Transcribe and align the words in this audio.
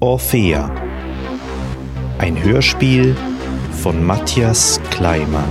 Orphea. 0.00 0.70
Ein 2.18 2.36
Hörspiel 2.42 3.16
von 3.82 4.04
Matthias 4.04 4.78
Kleimann. 4.90 5.48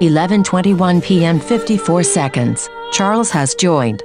Eleven 0.00 0.42
twenty-one 0.42 1.00
p.m. 1.00 1.38
fifty-four 1.38 2.02
seconds. 2.02 2.68
Charles 2.90 3.30
has 3.30 3.54
joined. 3.54 4.02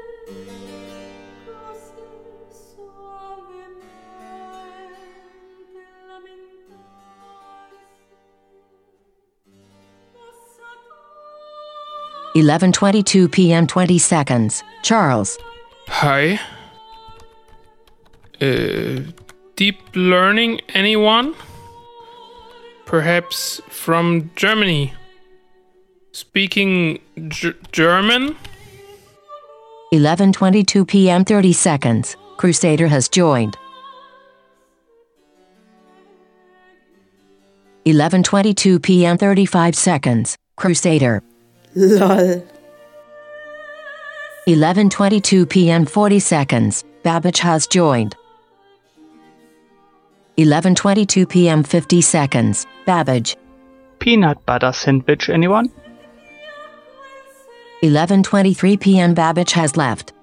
Eleven 12.35 12.71
twenty-two 12.71 13.29
p.m. 13.29 13.67
twenty 13.67 13.97
seconds. 13.99 14.63
Charles. 14.81 15.37
Hi. 15.87 16.39
Uh, 18.41 19.01
deep 19.55 19.77
learning, 19.95 20.59
anyone? 20.73 21.35
Perhaps 22.85 23.61
from 23.69 24.31
Germany. 24.35 24.93
Speaking 26.11 26.99
G- 27.27 27.53
German? 27.71 28.35
11:22 29.93 30.87
p.m. 30.87 31.23
30 31.23 31.53
seconds. 31.53 32.17
Crusader 32.37 32.87
has 32.87 33.07
joined. 33.07 33.55
11:22 37.85 38.81
p.m. 38.81 39.17
35 39.17 39.75
seconds. 39.75 40.37
Crusader. 40.55 41.21
Lol. 41.75 42.43
11:22 44.47 45.49
p.m. 45.49 45.85
40 45.85 46.19
seconds. 46.19 46.83
Babbage 47.03 47.39
has 47.39 47.67
joined. 47.67 48.15
11:22 50.37 51.27
p.m. 51.29 51.63
50 51.63 52.01
seconds. 52.01 52.67
Babbage. 52.85 53.37
Peanut 53.99 54.45
butter 54.45 54.73
sandwich, 54.73 55.29
anyone? 55.29 55.69
11:23 57.81 58.79
p.m. 58.79 59.13
Babbage 59.13 59.53
has 59.53 59.75
left. 59.75 60.13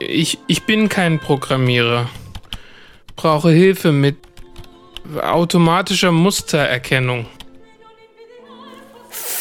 Ich, 0.00 0.38
ich 0.48 0.64
bin 0.64 0.88
kein 0.88 1.18
Programmierer. 1.20 2.08
Brauche 3.14 3.50
Hilfe 3.50 3.92
mit 3.92 4.16
automatischer 5.20 6.10
Mustererkennung. 6.10 7.26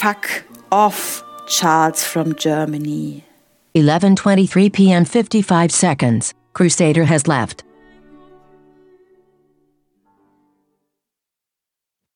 Fuck 0.02 0.46
off, 0.72 1.24
Charles 1.46 2.04
from 2.04 2.36
Germany. 2.36 3.24
11:23 3.76 4.74
p.m. 4.74 5.06
55 5.06 5.70
seconds. 5.70 6.34
Crusader 6.54 7.06
has 7.06 7.28
left. 7.28 7.64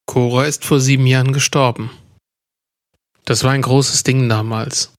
Cora 0.07 0.45
ist 0.45 0.65
vor 0.65 0.79
sieben 0.79 1.05
Jahren 1.05 1.31
gestorben. 1.31 1.91
Das 3.25 3.43
war 3.43 3.51
ein 3.51 3.61
großes 3.61 4.01
Ding 4.01 4.29
damals. 4.29 4.91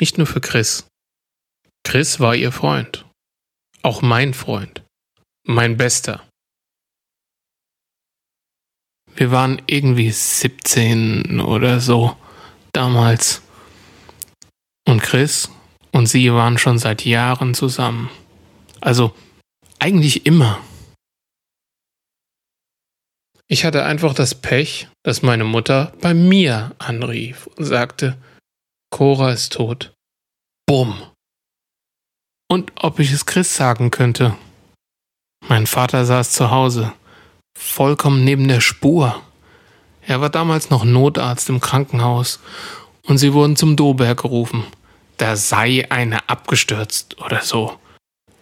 Nicht 0.00 0.18
nur 0.18 0.26
für 0.26 0.40
Chris. 0.40 0.84
Chris 1.84 2.18
war 2.18 2.34
ihr 2.34 2.50
Freund. 2.50 3.06
Auch 3.84 4.02
mein 4.02 4.34
Freund. 4.34 4.82
Mein 5.46 5.76
bester. 5.76 6.26
Wir 9.14 9.30
waren 9.30 9.62
irgendwie 9.68 10.10
17 10.10 11.40
oder 11.40 11.78
so 11.78 12.16
damals. 12.72 13.42
Und 14.86 15.02
Chris 15.02 15.50
und 15.92 16.06
sie 16.06 16.32
waren 16.32 16.58
schon 16.58 16.78
seit 16.78 17.04
Jahren 17.04 17.54
zusammen. 17.54 18.10
Also 18.80 19.14
eigentlich 19.78 20.26
immer. 20.26 20.60
Ich 23.48 23.64
hatte 23.64 23.84
einfach 23.84 24.14
das 24.14 24.34
Pech, 24.34 24.88
dass 25.04 25.22
meine 25.22 25.44
Mutter 25.44 25.92
bei 26.00 26.14
mir 26.14 26.74
anrief 26.78 27.46
und 27.46 27.64
sagte, 27.64 28.16
Cora 28.90 29.32
ist 29.32 29.52
tot. 29.52 29.92
Bumm. 30.66 31.02
Und 32.50 32.72
ob 32.76 32.98
ich 32.98 33.12
es 33.12 33.26
Chris 33.26 33.54
sagen 33.54 33.90
könnte. 33.90 34.36
Mein 35.48 35.66
Vater 35.66 36.06
saß 36.06 36.32
zu 36.32 36.50
Hause, 36.50 36.92
vollkommen 37.58 38.24
neben 38.24 38.48
der 38.48 38.60
Spur. 38.60 39.22
Er 40.06 40.20
war 40.20 40.30
damals 40.30 40.70
noch 40.70 40.84
Notarzt 40.84 41.48
im 41.48 41.60
Krankenhaus 41.60 42.40
und 43.04 43.18
sie 43.18 43.32
wurden 43.32 43.56
zum 43.56 43.76
Doberg 43.76 44.22
gerufen. 44.22 44.64
Da 45.16 45.36
sei 45.36 45.86
eine 45.90 46.28
abgestürzt 46.28 47.20
oder 47.20 47.42
so. 47.42 47.78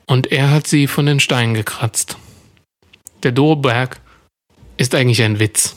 Und 0.07 0.33
er 0.33 0.51
hat 0.51 0.67
sie 0.67 0.87
von 0.87 1.07
den 1.07 1.21
Steinen 1.21 1.55
gekratzt. 1.55 2.17
Der 3.23 3.33
Doberg 3.33 4.01
ist 4.77 4.95
eigentlich 4.95 5.23
ein 5.23 5.39
Witz. 5.39 5.77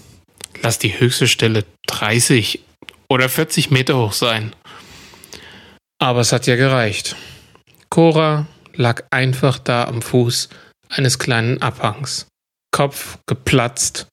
Lass 0.62 0.80
die 0.80 0.98
höchste 1.00 1.28
Stelle 1.28 1.66
30 1.88 2.62
oder 3.10 3.28
40 3.28 3.70
Meter 3.70 3.98
hoch 3.98 4.14
sein. 4.14 4.56
Aber 6.00 6.22
es 6.22 6.32
hat 6.32 6.48
ja 6.48 6.56
gereicht. 6.56 7.16
Cora 7.90 8.48
lag 8.74 9.04
einfach 9.12 9.60
da 9.60 9.86
am 9.86 10.02
Fuß 10.02 10.50
eines 10.90 11.20
kleinen 11.20 11.62
Abhangs. 11.62 12.28
Kopf 12.72 13.20
geplatzt. 13.28 14.08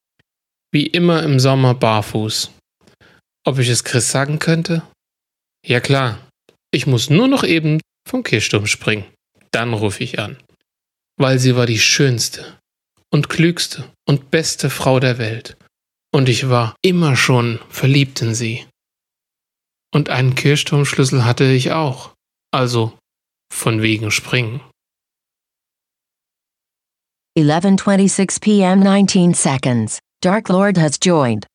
Wie 0.72 0.86
immer 0.86 1.22
im 1.22 1.40
Sommer 1.40 1.74
barfuß. 1.74 2.52
Ob 3.44 3.58
ich 3.58 3.68
es 3.68 3.84
Chris 3.84 4.10
sagen 4.10 4.38
könnte? 4.38 4.82
Ja 5.66 5.80
klar. 5.80 6.28
Ich 6.72 6.86
muss 6.86 7.10
nur 7.10 7.26
noch 7.26 7.42
eben 7.42 7.80
vom 8.08 8.22
Kirchturm 8.22 8.66
springen. 8.66 9.04
Dann 9.50 9.74
rufe 9.74 10.04
ich 10.04 10.18
an. 10.18 10.36
Weil 11.16 11.38
sie 11.38 11.56
war 11.56 11.66
die 11.66 11.80
schönste 11.80 12.58
und 13.12 13.28
klügste 13.28 13.92
und 14.06 14.30
beste 14.30 14.70
Frau 14.70 15.00
der 15.00 15.18
Welt. 15.18 15.56
Und 16.12 16.28
ich 16.28 16.48
war 16.48 16.76
immer 16.82 17.16
schon 17.16 17.58
verliebt 17.68 18.22
in 18.22 18.34
sie. 18.34 18.66
Und 19.92 20.08
einen 20.08 20.36
Kirchturmschlüssel 20.36 21.24
hatte 21.24 21.44
ich 21.44 21.72
auch. 21.72 22.14
Also 22.52 22.96
von 23.52 23.82
wegen 23.82 24.10
springen. 24.10 24.60
11:26 27.36 28.40
p.m. 28.40 28.80
19 28.80 29.34
seconds. 29.34 30.00
Dark 30.22 30.50
Lord 30.50 30.76
has 30.76 30.98
joined. 30.98 31.46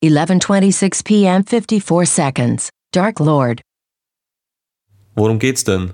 11:26 0.00 1.04
p.m. 1.04 1.42
54 1.42 2.06
seconds. 2.06 2.70
Dark 2.92 3.18
Lord. 3.18 3.62
Worum 5.16 5.40
geht's 5.40 5.64
denn? 5.64 5.92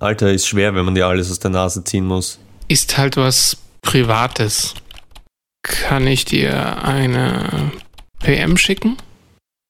Alter, 0.00 0.32
ist 0.32 0.48
schwer, 0.48 0.74
wenn 0.74 0.84
man 0.84 0.96
dir 0.96 1.06
alles 1.06 1.30
aus 1.30 1.38
der 1.38 1.52
Nase 1.52 1.84
ziehen 1.84 2.06
muss. 2.06 2.40
Ist 2.66 2.98
halt 2.98 3.16
was 3.16 3.56
Privates. 3.82 4.74
Kann 5.62 6.08
ich 6.08 6.24
dir 6.24 6.82
eine 6.82 7.70
PM 8.18 8.56
schicken? 8.56 8.96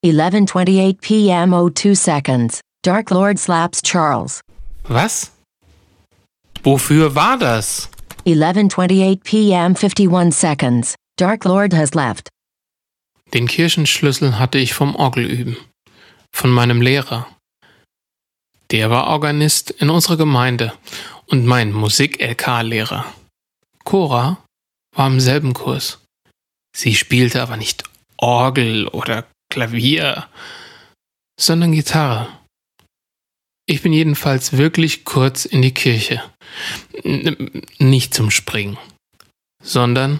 11:28 0.03 1.01
p.m. 1.01 1.51
02 1.51 1.93
seconds. 1.93 2.61
Dark 2.83 3.11
Lord 3.11 3.37
slaps 3.37 3.83
Charles. 3.83 4.41
Was? 4.87 5.31
Wofür 6.63 7.13
war 7.13 7.37
das? 7.37 7.89
11:28 8.25 9.23
p.m. 9.23 9.75
51 9.75 10.31
seconds. 10.33 10.95
Dark 11.17 11.45
Lord 11.45 11.73
has 11.73 11.93
left. 11.93 12.29
Den 13.33 13.47
Kirchenschlüssel 13.47 14.39
hatte 14.39 14.57
ich 14.57 14.73
vom 14.73 14.95
Orgelüben. 14.95 15.57
Von 16.31 16.49
meinem 16.49 16.81
Lehrer. 16.81 17.27
Der 18.71 18.89
war 18.89 19.07
Organist 19.07 19.69
in 19.69 19.91
unserer 19.91 20.17
Gemeinde 20.17 20.73
und 21.27 21.45
mein 21.45 21.71
Musik-LK-Lehrer. 21.71 23.05
Cora 23.83 24.43
war 24.95 25.07
im 25.07 25.19
selben 25.19 25.53
Kurs. 25.53 25.99
Sie 26.75 26.95
spielte 26.95 27.43
aber 27.43 27.57
nicht 27.57 27.83
Orgel 28.17 28.87
oder 28.87 29.27
Klavier, 29.51 30.27
sondern 31.39 31.73
Gitarre. 31.73 32.27
Ich 33.67 33.83
bin 33.83 33.93
jedenfalls 33.93 34.53
wirklich 34.53 35.05
kurz 35.05 35.45
in 35.45 35.61
die 35.61 35.73
Kirche. 35.73 36.23
N 37.03 37.61
nicht 37.77 38.15
zum 38.15 38.31
Springen, 38.31 38.77
sondern 39.61 40.19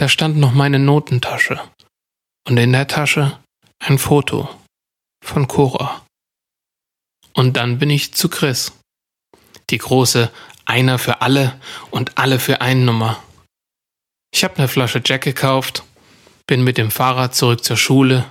da 0.00 0.08
stand 0.08 0.38
noch 0.38 0.52
meine 0.52 0.78
Notentasche 0.78 1.60
und 2.48 2.56
in 2.56 2.72
der 2.72 2.86
Tasche 2.86 3.38
ein 3.80 3.98
Foto 3.98 4.48
von 5.22 5.46
Cora. 5.46 6.06
Und 7.34 7.58
dann 7.58 7.78
bin 7.78 7.90
ich 7.90 8.14
zu 8.14 8.30
Chris. 8.30 8.72
Die 9.68 9.76
große 9.76 10.30
Einer 10.64 10.98
für 10.98 11.20
alle 11.20 11.60
und 11.90 12.16
alle 12.16 12.38
für 12.38 12.62
einen 12.62 12.86
Nummer. 12.86 13.22
Ich 14.32 14.42
habe 14.42 14.56
eine 14.56 14.68
Flasche 14.68 15.02
Jack 15.04 15.20
gekauft, 15.20 15.84
bin 16.46 16.64
mit 16.64 16.78
dem 16.78 16.90
Fahrrad 16.90 17.34
zurück 17.34 17.62
zur 17.62 17.76
Schule, 17.76 18.24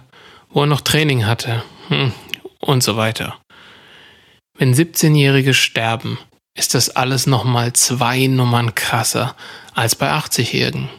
wo 0.49 0.61
er 0.61 0.67
noch 0.67 0.81
Training 0.81 1.27
hatte 1.27 1.63
hm, 1.89 2.13
und 2.61 2.81
so 2.81 2.97
weiter. 2.97 3.39
Wenn 4.57 4.73
17-Jährige 4.73 5.53
sterben, 5.53 6.17
ist 6.57 6.73
das 6.73 6.89
alles 6.89 7.27
nochmal 7.27 7.73
zwei 7.73 8.25
Nummern 8.25 8.73
krasser 8.73 9.35
als 9.75 9.95
bei 9.95 10.11
80-Jährigen. 10.11 10.89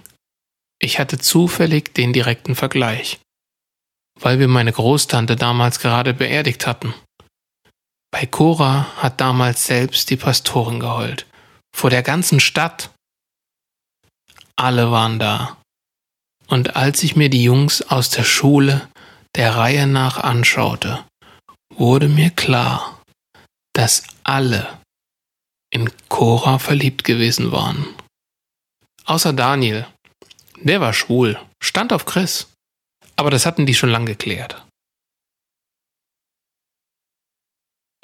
Ich 0.82 0.98
hatte 0.98 1.18
zufällig 1.18 1.94
den 1.94 2.12
direkten 2.12 2.56
Vergleich, 2.56 3.20
weil 4.18 4.38
wir 4.38 4.48
meine 4.48 4.72
Großtante 4.72 5.36
damals 5.36 5.78
gerade 5.78 6.14
beerdigt 6.14 6.66
hatten. 6.66 6.94
Bei 8.10 8.26
Cora 8.26 8.86
hat 8.96 9.20
damals 9.20 9.66
selbst 9.66 10.10
die 10.10 10.16
Pastorin 10.16 10.80
geheult. 10.80 11.26
Vor 11.76 11.90
der 11.90 12.02
ganzen 12.02 12.40
Stadt. 12.40 12.90
Alle 14.56 14.90
waren 14.90 15.18
da. 15.18 15.58
Und 16.48 16.74
als 16.76 17.02
ich 17.04 17.14
mir 17.14 17.30
die 17.30 17.44
Jungs 17.44 17.82
aus 17.82 18.10
der 18.10 18.24
Schule 18.24 18.88
der 19.36 19.54
Reihe 19.54 19.86
nach 19.86 20.18
anschaute, 20.18 21.04
wurde 21.72 22.08
mir 22.08 22.30
klar, 22.30 23.00
dass 23.74 24.02
alle 24.24 24.80
in 25.72 25.90
Cora 26.08 26.58
verliebt 26.58 27.04
gewesen 27.04 27.52
waren. 27.52 27.86
Außer 29.04 29.32
Daniel. 29.32 29.86
Der 30.62 30.80
war 30.80 30.92
schwul, 30.92 31.38
stand 31.62 31.92
auf 31.92 32.04
Chris. 32.04 32.46
Aber 33.16 33.30
das 33.30 33.46
hatten 33.46 33.66
die 33.66 33.74
schon 33.74 33.90
lang 33.90 34.06
geklärt. 34.06 34.62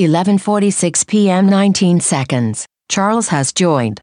11:46 0.01 1.07
p.m. 1.07 1.47
19 1.47 2.01
seconds. 2.01 2.67
Charles 2.91 3.31
has 3.31 3.53
joined. 3.57 4.01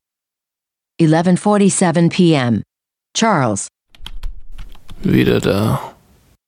11:47 0.99 2.09
p.m. 2.09 2.63
Charles. 3.15 3.67
Wieder 5.03 5.39
da. 5.39 5.93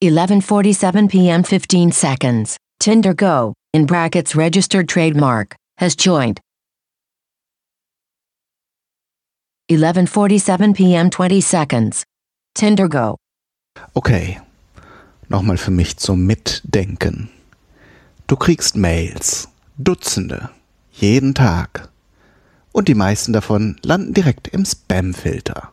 11:47 0.04 1.10
p.m. 1.10 1.44
15 1.44 1.92
seconds. 1.92 2.58
Tinder 2.80 3.14
Go, 3.14 3.54
in 3.74 3.86
brackets 3.86 4.36
registered 4.36 4.88
trademark, 4.88 5.56
has 5.80 5.96
joined. 5.96 6.40
11:47 9.70 10.74
p.m. 10.74 11.12
20 11.12 11.42
seconds. 11.42 12.04
Tinder 12.54 12.88
Go. 12.88 13.16
Okay, 13.94 14.40
nochmal 15.28 15.58
für 15.58 15.72
mich 15.72 15.98
zum 15.98 16.26
Mitdenken. 16.26 17.30
Du 18.28 18.36
kriegst 18.36 18.76
Mails, 18.76 19.50
Dutzende, 19.78 20.50
jeden 20.92 21.34
Tag. 21.34 21.90
Und 22.72 22.88
die 22.88 22.94
meisten 22.94 23.34
davon 23.34 23.78
landen 23.82 24.14
direkt 24.14 24.50
im 24.50 24.66
Spam-Filter. 24.66 25.72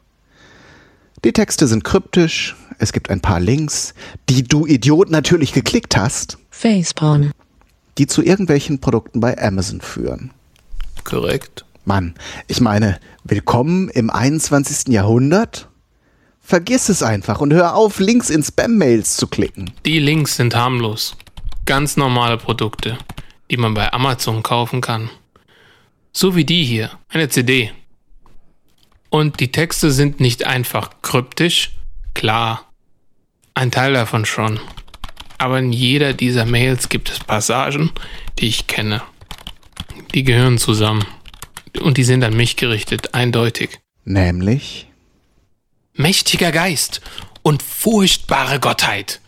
Die 1.25 1.33
Texte 1.33 1.67
sind 1.67 1.85
kryptisch, 1.85 2.57
es 2.79 2.93
gibt 2.93 3.11
ein 3.11 3.21
paar 3.21 3.41
Links, 3.41 3.95
die 4.29 4.43
du 4.43 4.67
Idiot 4.67 5.11
natürlich 5.11 5.53
geklickt 5.53 5.97
hast, 5.97 6.39
Facepalm. 6.51 7.33
die 7.99 8.07
zu 8.07 8.23
irgendwelchen 8.23 8.81
Produkten 8.81 9.21
bei 9.21 9.37
Amazon 9.41 9.81
führen. 9.83 10.31
Korrekt. 11.05 11.65
Mann, 11.85 12.15
ich 12.47 12.61
meine, 12.61 13.01
willkommen 13.25 13.89
im 13.89 14.09
21. 14.09 14.93
Jahrhundert? 14.93 15.69
Vergiss 16.41 16.89
es 16.89 17.03
einfach 17.03 17.41
und 17.41 17.53
hör 17.53 17.75
auf, 17.75 17.99
Links 17.99 18.31
in 18.31 18.45
Spam-Mails 18.45 19.17
zu 19.17 19.27
klicken. 19.27 19.73
Die 19.85 19.99
Links 19.99 20.37
sind 20.37 20.55
harmlos. 20.55 21.17
Ganz 21.67 21.97
normale 21.97 22.37
Produkte, 22.37 22.99
die 23.51 23.57
man 23.57 23.75
bei 23.75 23.93
Amazon 23.93 24.45
kaufen 24.45 24.81
kann. 24.81 25.11
So 26.13 26.37
wie 26.37 26.45
die 26.45 26.65
hier, 26.65 26.91
eine 27.09 27.29
CD. 27.29 27.73
Und 29.11 29.41
die 29.41 29.51
Texte 29.51 29.91
sind 29.91 30.21
nicht 30.21 30.47
einfach 30.47 30.91
kryptisch, 31.03 31.73
klar. 32.15 32.71
Ein 33.55 33.73
Teil 33.73 33.95
davon 33.95 34.25
schon. 34.25 34.61
Aber 35.39 35.59
in 35.59 35.73
jeder 35.73 36.13
dieser 36.13 36.47
Mails 36.47 36.89
gibt 36.89 37.11
es 37.11 37.19
Passagen, 37.19 37.91
die 38.39 38.47
ich 38.47 38.69
kenne. 38.69 39.03
Die 40.15 40.23
gehören 40.23 40.59
zusammen. 40.59 41.05
Und 41.81 41.97
die 41.97 42.05
sind 42.05 42.23
an 42.25 42.35
mich 42.37 42.57
gerichtet, 42.57 43.15
eindeutig. 43.15 43.81
Nämlich, 44.05 44.89
mächtiger 45.95 46.53
Geist 46.53 47.01
und 47.43 47.63
furchtbare 47.63 48.61
Gottheit, 48.61 49.21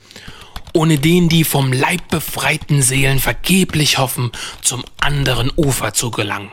ohne 0.72 0.98
den 0.98 1.28
die 1.28 1.44
vom 1.44 1.72
Leib 1.72 2.08
befreiten 2.08 2.82
Seelen 2.82 3.18
vergeblich 3.20 3.98
hoffen, 3.98 4.32
zum 4.62 4.84
anderen 5.00 5.50
Ufer 5.56 5.94
zu 5.94 6.10
gelangen. 6.10 6.50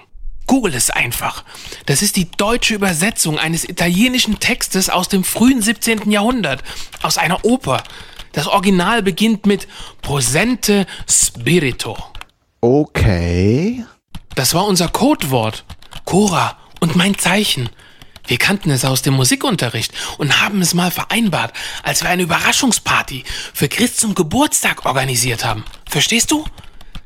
Google 0.47 0.73
es 0.75 0.89
einfach. 0.89 1.43
Das 1.85 2.01
ist 2.01 2.15
die 2.17 2.29
deutsche 2.29 2.75
Übersetzung 2.75 3.39
eines 3.39 3.67
italienischen 3.67 4.39
Textes 4.39 4.89
aus 4.89 5.07
dem 5.07 5.23
frühen 5.23 5.61
17. 5.61 6.11
Jahrhundert, 6.11 6.63
aus 7.01 7.17
einer 7.17 7.45
Oper. 7.45 7.83
Das 8.33 8.47
Original 8.47 9.01
beginnt 9.01 9.45
mit 9.45 9.67
Prosente 10.01 10.85
Spirito. 11.09 11.97
okay, 12.61 13.85
Das 14.35 14.53
war 14.53 14.65
unser 14.65 14.87
Codewort. 14.89 15.63
Cora 16.11 16.57
und 16.81 16.97
mein 16.97 17.17
Zeichen. 17.17 17.69
Wir 18.27 18.37
kannten 18.37 18.69
es 18.69 18.83
aus 18.83 19.01
dem 19.01 19.13
Musikunterricht 19.13 19.93
und 20.17 20.41
haben 20.41 20.61
es 20.61 20.73
mal 20.73 20.91
vereinbart, 20.91 21.53
als 21.83 22.03
wir 22.03 22.09
eine 22.09 22.23
Überraschungsparty 22.23 23.23
für 23.53 23.69
Chris 23.69 23.95
zum 23.95 24.13
Geburtstag 24.13 24.85
organisiert 24.85 25.45
haben. 25.45 25.63
Verstehst 25.89 26.29
du? 26.31 26.43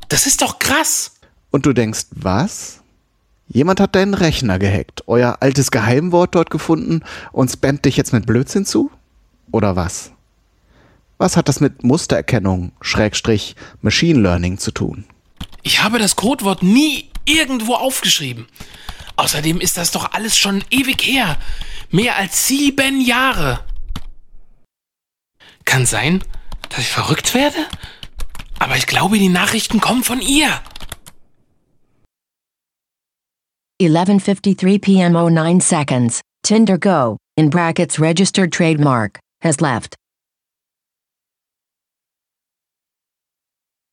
Das 0.10 0.26
ist 0.26 0.42
doch 0.42 0.58
krass. 0.58 1.20
und 1.52 1.68
du 1.68 1.74
denkst, 1.74 2.08
was? 2.16 2.82
Jemand 3.48 3.80
hat 3.80 3.94
deinen 3.94 4.16
Rechner 4.16 4.58
gehackt, 4.58 5.04
euer 5.06 5.38
altes 5.40 5.70
Geheimwort 5.70 6.34
dort 6.34 6.50
gefunden 6.50 7.04
und 7.32 7.52
spammt 7.52 7.86
dich 7.86 7.98
jetzt 7.98 8.12
mit 8.12 8.26
Blödsinn 8.26 8.66
zu? 8.66 8.90
Oder 9.52 9.76
was? 9.76 10.14
Was 11.20 11.38
hat 11.38 11.48
das 11.48 11.60
mit 11.60 11.84
Mustererkennung, 11.84 12.72
Schrägstrich, 12.82 13.56
Machine 13.84 14.20
Learning 14.20 14.58
zu 14.58 14.72
tun? 14.72 15.06
Ich 15.62 15.84
habe 15.84 16.00
das 16.00 16.16
Codewort 16.16 16.64
nie 16.64 17.12
irgendwo 17.26 17.76
aufgeschrieben. 17.76 18.48
Außerdem 19.16 19.60
ist 19.62 19.78
das 19.78 19.92
doch 19.92 20.12
alles 20.14 20.38
schon 20.38 20.64
ewig 20.70 21.06
her. 21.06 21.38
Mehr 21.90 22.18
als 22.18 22.48
sieben 22.48 23.02
Jahre. 23.02 23.64
Kann 25.64 25.86
sein, 25.86 26.24
dass 26.70 26.80
ich 26.80 26.88
verrückt 26.88 27.34
werde? 27.34 27.58
Aber 28.60 28.78
ich 28.78 28.88
glaube, 28.88 29.18
die 29.18 29.30
Nachrichten 29.30 29.80
kommen 29.82 30.04
von 30.04 30.22
ihr. 30.22 30.62
11:53 33.82 34.80
p.m. 34.80 35.14
09 35.14 35.60
seconds. 35.60 36.22
Tinder 36.44 36.78
Go, 36.78 37.18
in 37.36 37.50
brackets 37.50 38.00
registered 38.00 38.54
trademark, 38.54 39.20
has 39.44 39.60
left. 39.60 39.96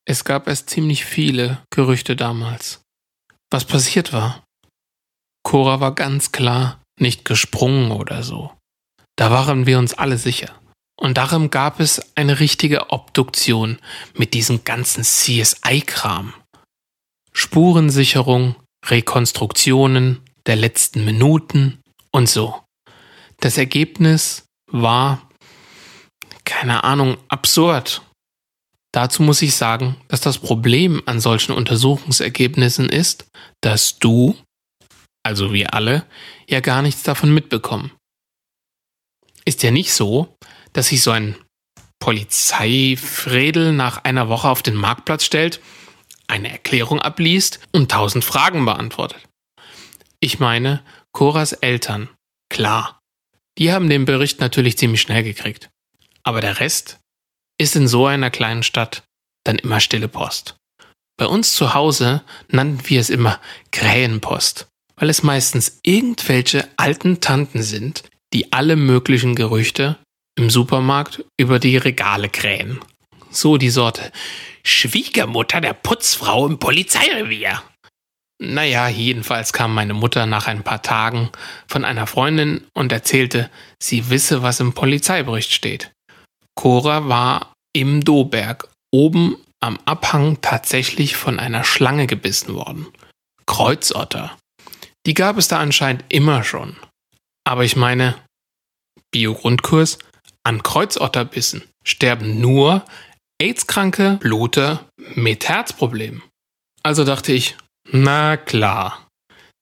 Es 0.05 0.23
gab 0.23 0.47
erst 0.47 0.69
ziemlich 0.69 1.05
viele 1.05 1.63
Gerüchte 1.69 2.15
damals. 2.15 2.82
Was 3.53 3.65
passiert 3.65 4.13
war? 4.13 4.43
Cora 5.43 5.79
war 5.79 5.93
ganz 5.93 6.31
klar 6.31 6.81
nicht 6.99 7.23
gesprungen 7.23 7.91
oder 7.91 8.23
so. 8.23 8.51
Da 9.15 9.29
waren 9.29 9.67
wir 9.67 9.77
uns 9.77 9.93
alle 9.93 10.17
sicher. 10.17 10.59
Und 10.99 11.19
darum 11.19 11.51
gab 11.51 11.79
es 11.79 12.15
eine 12.15 12.39
richtige 12.39 12.89
Obduktion 12.89 13.77
mit 14.15 14.33
diesem 14.33 14.63
ganzen 14.63 15.03
CSI-Kram. 15.03 16.33
Spurensicherung, 17.31 18.55
Rekonstruktionen 18.87 20.21
der 20.47 20.55
letzten 20.55 21.05
Minuten 21.05 21.79
und 22.11 22.27
so. 22.27 22.59
Das 23.39 23.59
Ergebnis 23.59 24.45
war, 24.71 25.29
keine 26.43 26.83
Ahnung, 26.83 27.17
absurd. 27.27 28.01
Dazu 28.93 29.23
muss 29.23 29.41
ich 29.41 29.55
sagen, 29.55 29.97
dass 30.07 30.21
das 30.21 30.37
Problem 30.37 31.01
an 31.07 31.19
solchen 31.19 31.51
Untersuchungsergebnissen 31.51 32.89
ist, 32.89 33.25
dass 33.61 33.97
du, 33.97 34.37
also 35.23 35.51
wir 35.51 35.73
alle, 35.73 36.05
ja 36.47 36.59
gar 36.59 36.83
nichts 36.83 37.01
davon 37.01 37.33
mitbekommen. 37.33 37.91
Ist 39.45 39.63
ja 39.63 39.71
nicht 39.71 39.91
so, 39.91 40.35
dass 40.73 40.87
sich 40.89 41.01
so 41.01 41.11
ein 41.11 41.35
Polizeifredel 41.99 43.73
nach 43.73 44.03
einer 44.03 44.29
Woche 44.29 44.47
auf 44.47 44.61
den 44.61 44.75
Marktplatz 44.75 45.25
stellt, 45.25 45.59
eine 46.27 46.51
Erklärung 46.51 47.01
abliest 47.01 47.59
und 47.71 47.89
tausend 47.91 48.23
Fragen 48.23 48.63
beantwortet. 48.63 49.27
Ich 50.19 50.39
meine, 50.39 50.83
Coras 51.11 51.53
Eltern, 51.53 52.09
klar, 52.49 52.99
die 53.57 53.71
haben 53.71 53.89
den 53.89 54.05
Bericht 54.05 54.39
natürlich 54.39 54.77
ziemlich 54.77 55.01
schnell 55.01 55.23
gekriegt. 55.23 55.69
Aber 56.23 56.41
der 56.41 56.59
Rest 56.59 56.99
ist 57.59 57.75
in 57.75 57.87
so 57.87 58.05
einer 58.05 58.29
kleinen 58.29 58.63
Stadt 58.63 59.03
dann 59.45 59.57
immer 59.57 59.79
stille 59.79 60.07
Post. 60.07 60.55
Bei 61.17 61.25
uns 61.25 61.53
zu 61.53 61.73
Hause 61.73 62.23
nannten 62.47 62.89
wir 62.89 62.99
es 62.99 63.09
immer 63.09 63.39
Krähenpost, 63.71 64.67
weil 64.95 65.09
es 65.09 65.23
meistens 65.23 65.79
irgendwelche 65.83 66.67
alten 66.77 67.21
Tanten 67.21 67.61
sind, 67.61 68.03
die 68.33 68.51
alle 68.51 68.75
möglichen 68.75 69.35
Gerüchte 69.35 69.97
im 70.35 70.49
Supermarkt 70.49 71.23
über 71.37 71.59
die 71.59 71.77
Regale 71.77 72.29
krähen. 72.29 72.79
So 73.29 73.57
die 73.57 73.69
Sorte 73.69 74.11
Schwiegermutter 74.63 75.61
der 75.61 75.73
Putzfrau 75.73 76.47
im 76.47 76.57
Polizeirevier. 76.57 77.61
Naja, 78.39 78.87
jedenfalls 78.87 79.53
kam 79.53 79.73
meine 79.73 79.93
Mutter 79.93 80.25
nach 80.25 80.47
ein 80.47 80.63
paar 80.63 80.81
Tagen 80.81 81.29
von 81.67 81.85
einer 81.85 82.07
Freundin 82.07 82.65
und 82.73 82.91
erzählte, 82.91 83.49
sie 83.79 84.09
wisse, 84.09 84.41
was 84.41 84.59
im 84.59 84.73
Polizeibericht 84.73 85.53
steht. 85.53 85.91
Cora 86.55 87.07
war 87.07 87.53
im 87.73 88.03
Doberg 88.03 88.69
oben 88.91 89.37
am 89.59 89.79
Abhang 89.85 90.41
tatsächlich 90.41 91.15
von 91.15 91.39
einer 91.39 91.63
Schlange 91.63 92.07
gebissen 92.07 92.53
worden. 92.53 92.87
Kreuzotter. 93.45 94.37
Die 95.05 95.13
gab 95.13 95.37
es 95.37 95.47
da 95.47 95.59
anscheinend 95.59 96.05
immer 96.09 96.43
schon. 96.43 96.75
Aber 97.45 97.63
ich 97.63 97.75
meine, 97.75 98.15
Bio-Grundkurs, 99.11 99.99
an 100.43 100.63
Kreuzotterbissen 100.63 101.63
sterben 101.85 102.39
nur 102.41 102.85
AIDS-kranke 103.41 104.17
Bluter 104.21 104.85
mit 105.15 105.47
Herzproblemen. 105.47 106.21
Also 106.83 107.03
dachte 107.03 107.31
ich, 107.31 107.55
na 107.89 108.37
klar. 108.37 109.07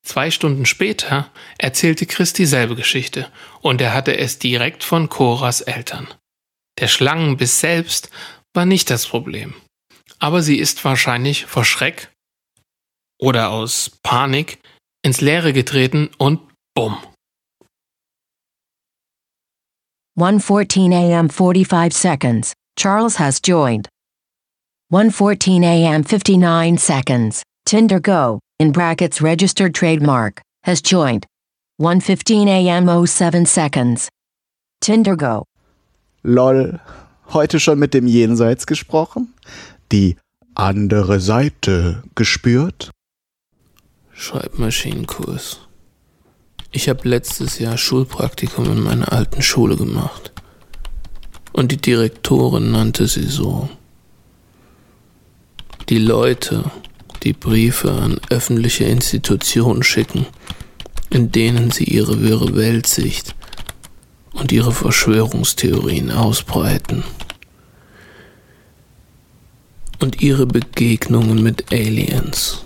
Zwei 0.04 0.32
Stunden 0.32 0.66
später 0.66 1.30
erzählte 1.60 2.08
Chris 2.08 2.34
dieselbe 2.34 2.76
Geschichte 2.76 3.32
und 3.62 3.82
er 3.82 3.94
hatte 3.94 4.18
es 4.18 4.40
direkt 4.40 4.84
von 4.84 5.10
Coras 5.10 5.62
Eltern. 5.62 6.08
Der 6.80 6.88
Schlangenbiss 6.88 7.60
selbst 7.60 8.10
war 8.54 8.66
nicht 8.66 8.90
das 8.90 9.08
Problem. 9.08 9.54
Aber 10.20 10.42
sie 10.42 10.58
ist 10.58 10.84
wahrscheinlich 10.86 11.46
vor 11.46 11.66
Schreck 11.66 12.12
oder 13.20 13.50
aus 13.50 13.92
Panik 14.04 14.60
ins 15.04 15.22
Leere 15.22 15.54
getreten 15.54 16.10
und 16.18 16.40
bumm. 16.76 16.98
1:14 20.18 20.92
a.m. 20.94 21.30
45 21.30 21.94
seconds. 21.94 22.54
Charles 22.78 23.18
has 23.18 23.40
joined. 23.42 23.88
1:14 24.92 25.64
a.m. 25.64 26.04
59 26.04 26.78
seconds. 26.78 27.44
Tinder 27.66 28.00
Go, 28.00 28.40
in 28.60 28.72
brackets 28.72 29.22
registered 29.22 29.74
trademark, 29.74 30.42
has 30.64 30.82
joined. 30.82 31.26
1:15 31.80 32.48
a.m. 32.48 33.08
07 33.08 33.46
seconds. 33.46 34.10
Tinder 34.82 35.16
Go. 35.16 35.46
Lol. 36.24 36.80
Heute 37.30 37.60
schon 37.60 37.80
mit 37.80 37.94
dem 37.94 38.06
Jenseits 38.06 38.68
gesprochen? 38.68 39.34
Die 39.92 40.18
andere 40.54 41.20
Seite 41.20 42.04
gespürt? 42.14 42.92
Schreibmaschinenkurs. 44.14 45.62
Ich 46.72 46.90
habe 46.90 47.10
letztes 47.10 47.58
Jahr 47.58 47.78
Schulpraktikum 47.78 48.66
in 48.66 48.82
meiner 48.82 49.12
alten 49.12 49.42
Schule 49.42 49.76
gemacht. 49.76 50.32
Und 51.54 51.72
die 51.72 51.82
Direktorin 51.82 52.72
nannte 52.72 53.08
sie 53.08 53.26
so. 53.26 53.70
Die 55.90 55.98
Leute, 55.98 56.70
die 57.24 57.34
Briefe 57.34 57.92
an 57.92 58.22
öffentliche 58.30 58.86
Institutionen 58.86 59.82
schicken, 59.82 60.28
in 61.10 61.32
denen 61.32 61.72
sie 61.72 61.86
ihre 61.86 62.22
wirre 62.22 62.56
Weltsicht 62.56 63.36
und 64.42 64.52
ihre 64.52 64.72
Verschwörungstheorien 64.72 66.10
ausbreiten. 66.10 67.04
Und 70.00 70.20
ihre 70.20 70.48
Begegnungen 70.48 71.44
mit 71.44 71.72
Aliens. 71.72 72.64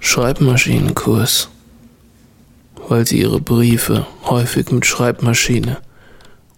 Schreibmaschinenkurs, 0.00 1.50
weil 2.88 3.06
sie 3.06 3.20
ihre 3.20 3.38
Briefe 3.38 4.06
häufig 4.24 4.70
mit 4.70 4.86
Schreibmaschine 4.86 5.76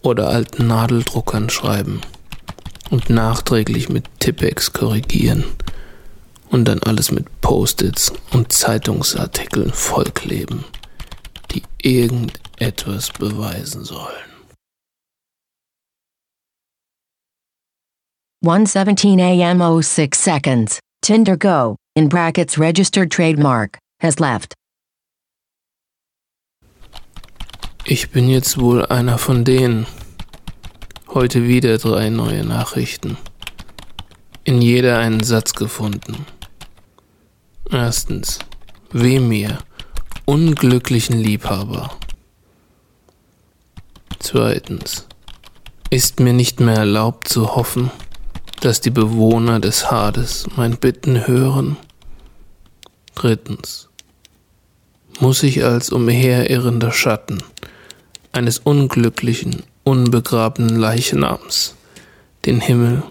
oder 0.01 0.29
alten 0.29 0.69
Nadeldruckern 0.69 1.51
schreiben 1.51 2.03
und 2.91 3.11
nachträglich 3.11 3.89
mit 3.89 4.05
Tippex 4.21 4.73
korrigieren 4.73 5.43
und 6.51 6.67
dann 6.67 6.79
alles 6.85 7.11
mit 7.11 7.27
Post-its 7.41 8.13
und 8.31 8.53
Zeitungsartikeln 8.53 9.73
vollkleben, 9.73 10.65
die 11.51 11.65
irgendetwas 12.63 13.11
beweisen 13.11 13.85
sollen. 13.85 14.31
1:17 18.45 19.21
a.m. 19.21 19.83
06 19.83 20.19
seconds. 20.19 20.81
Tinder 21.01 21.37
Go, 21.37 21.77
in 21.95 22.09
brackets 22.09 22.59
registered 22.59 23.11
trademark, 23.11 23.79
has 24.01 24.19
left. 24.19 24.55
Ich 27.85 28.11
bin 28.11 28.29
jetzt 28.29 28.59
wohl 28.59 28.87
einer 28.87 29.19
von 29.19 29.45
denen. 29.45 29.87
Heute 31.09 31.47
wieder 31.47 31.79
drei 31.79 32.11
neue 32.11 32.45
Nachrichten. 32.45 33.17
In 34.45 34.63
jeder 34.63 34.99
einen 34.99 35.23
Satz 35.23 35.53
gefunden. 35.53 36.27
Erstens, 37.71 38.39
weh 38.91 39.21
mir, 39.21 39.59
unglücklichen 40.25 41.19
Liebhaber. 41.19 41.91
Zweitens, 44.23 45.09
ist 45.91 46.21
mir 46.21 46.33
nicht 46.33 46.61
mehr 46.61 46.77
erlaubt 46.77 47.27
zu 47.27 47.57
hoffen, 47.57 47.91
dass 48.61 48.81
die 48.81 48.91
Bewohner 48.91 49.59
des 49.59 49.91
Hades 49.91 50.47
mein 50.55 50.77
Bitten 50.77 51.27
hören. 51.27 51.77
Drittens, 53.17 53.89
muss 55.19 55.43
ich 55.43 55.65
als 55.65 55.91
umherirrender 55.91 56.93
Schatten 56.93 57.43
eines 58.31 58.59
unglücklichen, 58.61 59.65
unbegrabenen 59.83 60.77
Leichnams 60.77 61.75
den 62.45 62.61
Himmel 62.61 63.03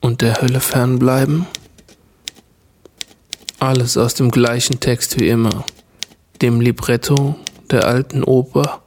und 0.00 0.22
der 0.22 0.40
Hölle 0.40 0.60
fernbleiben? 0.60 1.48
Alles 3.58 3.96
aus 3.96 4.14
dem 4.14 4.30
gleichen 4.30 4.78
Text 4.78 5.18
wie 5.18 5.28
immer, 5.28 5.64
dem 6.40 6.60
Libretto 6.60 7.34
der 7.72 7.88
alten 7.88 8.22
Oper 8.22 8.82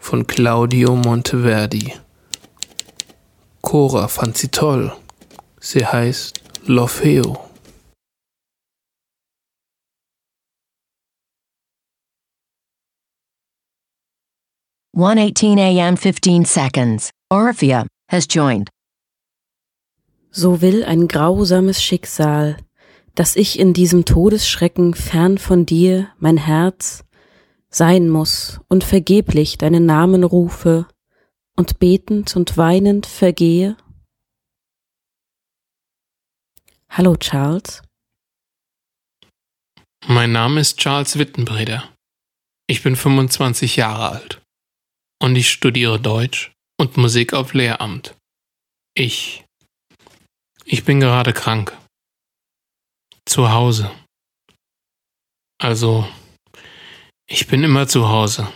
von 0.00 0.26
Claudio 0.26 0.96
Monteverdi. 0.96 1.94
Cora 3.62 4.08
fand 4.08 4.36
sie 4.36 4.48
toll. 4.48 4.92
Sie 5.60 5.86
heißt 5.86 6.40
L'Orfeo. 6.66 7.38
One 14.92 15.18
eighteen 15.18 15.58
a.m. 15.58 15.96
15 15.96 16.44
seconds. 16.44 17.10
Orphea 17.32 17.86
has 18.10 18.26
joined. 18.28 18.68
So 20.32 20.60
will 20.60 20.84
ein 20.84 21.06
grausames 21.06 21.82
Schicksal, 21.82 22.56
dass 23.14 23.36
ich 23.36 23.58
in 23.58 23.72
diesem 23.72 24.04
Todesschrecken 24.04 24.94
fern 24.94 25.38
von 25.38 25.66
dir, 25.66 26.08
mein 26.18 26.36
Herz, 26.36 27.04
sein 27.70 28.08
muss 28.08 28.60
und 28.68 28.84
vergeblich 28.84 29.58
deinen 29.58 29.86
Namen 29.86 30.24
rufe 30.24 30.88
und 31.56 31.78
betend 31.78 32.36
und 32.36 32.56
weinend 32.56 33.06
vergehe? 33.06 33.76
Hallo 36.88 37.16
Charles. 37.16 37.82
Mein 40.08 40.32
Name 40.32 40.60
ist 40.60 40.78
Charles 40.78 41.18
Wittenbreder. 41.18 41.88
Ich 42.66 42.82
bin 42.82 42.96
25 42.96 43.76
Jahre 43.76 44.10
alt 44.10 44.42
und 45.22 45.36
ich 45.36 45.50
studiere 45.50 46.00
Deutsch 46.00 46.52
und 46.78 46.96
Musik 46.96 47.32
auf 47.34 47.54
Lehramt. 47.54 48.16
Ich. 48.94 49.44
Ich 50.64 50.84
bin 50.84 50.98
gerade 51.00 51.32
krank. 51.32 51.76
Zu 53.26 53.52
Hause. 53.52 53.90
Also, 55.58 56.08
ich 57.30 57.46
bin 57.46 57.62
immer 57.62 57.86
zu 57.86 58.08
Hause. 58.08 58.52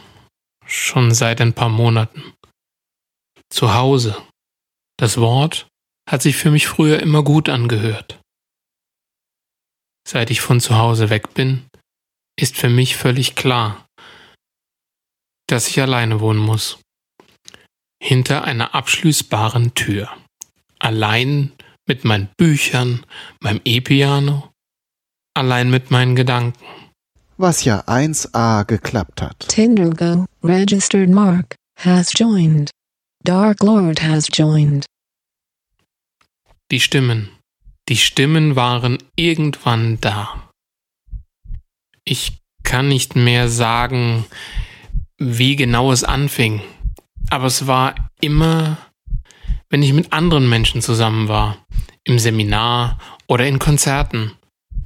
Schon 0.66 1.14
seit 1.14 1.40
ein 1.40 1.54
paar 1.54 1.68
Monaten. 1.68 2.34
Zu 3.48 3.74
Hause. 3.74 4.20
Das 4.98 5.18
Wort 5.18 5.68
hat 6.10 6.22
sich 6.22 6.36
für 6.36 6.50
mich 6.50 6.66
früher 6.66 7.00
immer 7.00 7.22
gut 7.22 7.48
angehört. 7.48 8.20
Seit 10.06 10.30
ich 10.30 10.40
von 10.40 10.60
zu 10.60 10.76
Hause 10.76 11.08
weg 11.08 11.34
bin, 11.34 11.66
ist 12.38 12.56
für 12.56 12.68
mich 12.68 12.96
völlig 12.96 13.36
klar, 13.36 13.86
dass 15.48 15.68
ich 15.68 15.80
alleine 15.80 16.20
wohnen 16.20 16.40
muss. 16.40 16.78
Hinter 18.02 18.44
einer 18.44 18.74
abschließbaren 18.74 19.74
Tür. 19.74 20.14
Allein 20.78 21.52
mit 21.86 22.04
meinen 22.04 22.28
Büchern, 22.36 23.06
meinem 23.40 23.60
E-Piano, 23.64 24.52
allein 25.34 25.70
mit 25.70 25.90
meinen 25.90 26.16
Gedanken. 26.16 26.73
Was 27.44 27.62
ja 27.64 27.84
1a 27.86 28.64
geklappt 28.64 29.20
hat. 29.20 29.38
Tinder 29.48 29.90
Go, 29.90 30.24
registered 30.42 31.10
Mark, 31.10 31.56
has 31.78 32.10
joined. 32.18 32.70
Dark 33.22 33.62
Lord 33.62 34.02
has 34.02 34.28
joined. 34.32 34.86
Die 36.70 36.80
Stimmen. 36.80 37.28
Die 37.90 37.98
Stimmen 37.98 38.56
waren 38.56 38.96
irgendwann 39.14 40.00
da. 40.00 40.48
Ich 42.04 42.40
kann 42.62 42.88
nicht 42.88 43.14
mehr 43.14 43.50
sagen, 43.50 44.24
wie 45.18 45.54
genau 45.54 45.92
es 45.92 46.02
anfing, 46.02 46.62
aber 47.28 47.44
es 47.44 47.66
war 47.66 47.94
immer, 48.22 48.78
wenn 49.68 49.82
ich 49.82 49.92
mit 49.92 50.14
anderen 50.14 50.48
Menschen 50.48 50.80
zusammen 50.80 51.28
war, 51.28 51.58
im 52.04 52.18
Seminar 52.18 52.98
oder 53.26 53.46
in 53.46 53.58
Konzerten. 53.58 54.32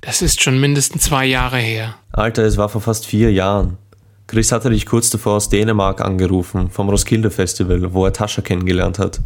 Das 0.01 0.23
ist 0.23 0.43
schon 0.43 0.61
mindestens 0.61 1.05
zwei 1.05 1.27
Jahre 1.27 1.59
her. 1.59 1.97
Alter, 2.13 2.45
es 2.45 2.57
war 2.57 2.69
vor 2.69 2.81
fast 2.81 3.07
vier 3.07 3.33
Jahren. 3.33 3.79
Chris 4.27 4.53
hatte 4.53 4.71
dich 4.71 4.87
kurz 4.87 5.11
davor 5.11 5.37
aus 5.37 5.49
Dänemark 5.49 6.01
angerufen, 6.01 6.71
vom 6.71 6.89
Roskilde 6.89 7.31
Festival, 7.31 7.95
wo 7.95 8.05
er 8.05 8.13
Tascha 8.13 8.43
kennengelernt 8.43 8.99
hat. 8.99 9.21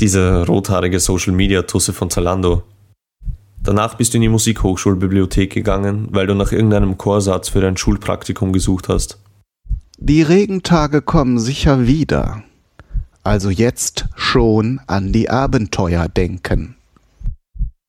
Diese 0.00 0.46
rothaarige 0.46 1.00
Social 1.00 1.32
Media 1.32 1.62
Tusse 1.62 1.92
von 1.92 2.10
Zalando. 2.10 2.62
Danach 3.62 3.94
bist 3.94 4.12
du 4.12 4.18
in 4.18 4.22
die 4.22 4.28
Musikhochschulbibliothek 4.28 5.52
gegangen, 5.52 6.08
weil 6.10 6.26
du 6.26 6.34
nach 6.34 6.50
irgendeinem 6.50 6.98
Chorsatz 6.98 7.50
für 7.50 7.60
dein 7.60 7.76
Schulpraktikum 7.76 8.52
gesucht 8.52 8.88
hast. 8.88 9.18
Die 9.98 10.22
Regentage 10.22 11.02
kommen 11.02 11.38
sicher 11.38 11.86
wieder. 11.86 12.42
Also 13.22 13.50
jetzt 13.50 14.06
schon 14.16 14.80
an 14.88 15.12
die 15.12 15.30
Abenteuer 15.30 16.08
denken. 16.08 16.74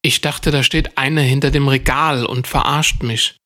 Ich 0.06 0.22
dachte, 0.22 0.52
da 0.52 0.64
steht 0.64 0.98
einer 0.98 1.22
hinter 1.22 1.50
dem 1.50 1.68
Regal 1.68 2.26
und 2.26 2.46
verarscht 2.46 3.04
mich. 3.04 3.38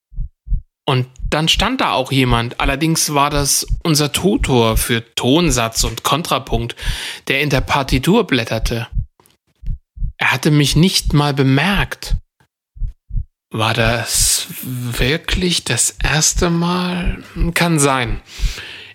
Und 0.86 1.08
dann 1.30 1.50
stand 1.50 1.82
da 1.82 1.92
auch 1.92 2.12
jemand, 2.12 2.60
allerdings 2.60 3.14
war 3.14 3.30
das 3.30 3.68
unser 3.84 4.12
Tutor 4.12 4.76
für 4.78 5.04
Tonsatz 5.16 5.84
und 5.84 6.04
Kontrapunkt, 6.04 6.76
der 7.28 7.42
in 7.42 7.50
der 7.50 7.62
Partitur 7.62 8.26
blätterte. 8.26 8.88
Er 10.18 10.32
hatte 10.32 10.50
mich 10.50 10.76
nicht 10.76 11.14
mal 11.14 11.34
bemerkt. 11.34 12.16
War 13.52 13.74
das 13.74 14.48
wirklich 14.62 15.64
das 15.64 15.92
erste 16.04 16.50
Mal? 16.50 17.24
Kann 17.54 17.78
sein. 17.80 18.22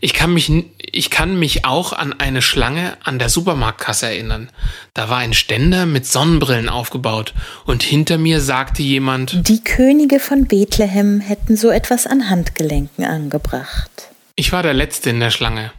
Ich 0.05 0.15
kann 0.15 0.35
mich, 0.35 0.51
ich 0.79 1.11
kann 1.11 1.39
mich 1.39 1.65
auch 1.65 1.93
an 1.93 2.13
eine 2.13 2.43
Schlange 2.43 2.97
an 3.05 3.21
der 3.21 3.29
Supermarktkasse 3.29 4.07
erinnern. 4.07 4.51
Da 4.95 5.09
war 5.09 5.19
ein 5.19 5.33
Ständer 5.33 5.87
mit 5.87 6.09
Sonnenbrillen 6.09 6.69
aufgebaut 6.69 7.35
und 7.67 7.85
hinter 7.85 8.19
mir 8.19 8.41
sagte 8.41 8.83
jemand, 8.83 9.49
Die 9.49 9.63
Könige 9.63 10.19
von 10.19 10.47
Bethlehem 10.47 11.21
hätten 11.21 11.57
so 11.57 11.71
etwas 11.71 12.09
an 12.09 12.29
Handgelenken 12.29 13.05
angebracht. 13.05 14.11
ich 14.35 14.51
war 14.51 14.65
der 14.65 14.75
Letzte 14.75 15.11
in 15.11 15.21
der 15.21 15.31
Schlange. 15.31 15.71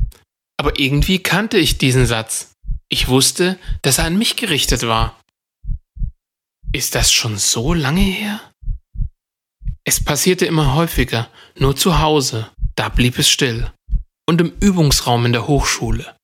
Aber 0.57 0.79
irgendwie 0.79 1.19
kannte 1.19 1.57
ich 1.57 1.77
diesen 1.77 2.05
Satz. 2.05 2.51
Ich 2.87 3.09
wusste, 3.09 3.57
dass 3.81 3.97
er 3.97 4.05
an 4.05 4.17
mich 4.17 4.37
gerichtet 4.37 4.87
war. 4.87 5.19
Ist 6.71 6.95
das 6.95 7.11
schon 7.11 7.37
so 7.37 7.73
lange 7.73 8.01
her? 8.01 8.39
Es 9.83 10.01
passierte 10.01 10.45
immer 10.45 10.75
häufiger, 10.75 11.27
nur 11.57 11.75
zu 11.75 11.99
Hause, 11.99 12.47
da 12.75 12.87
blieb 12.87 13.19
es 13.19 13.29
still. 13.29 13.69
Und 14.25 14.39
im 14.39 14.53
Übungsraum 14.59 15.25
in 15.25 15.33
der 15.33 15.47
Hochschule. 15.47 16.15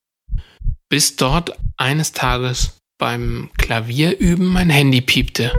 Bis 0.88 1.16
dort 1.16 1.56
eines 1.76 2.12
Tages 2.12 2.78
beim 2.98 3.50
Klavierüben 3.58 4.46
mein 4.46 4.70
Handy 4.70 5.00
piepte. 5.00 5.52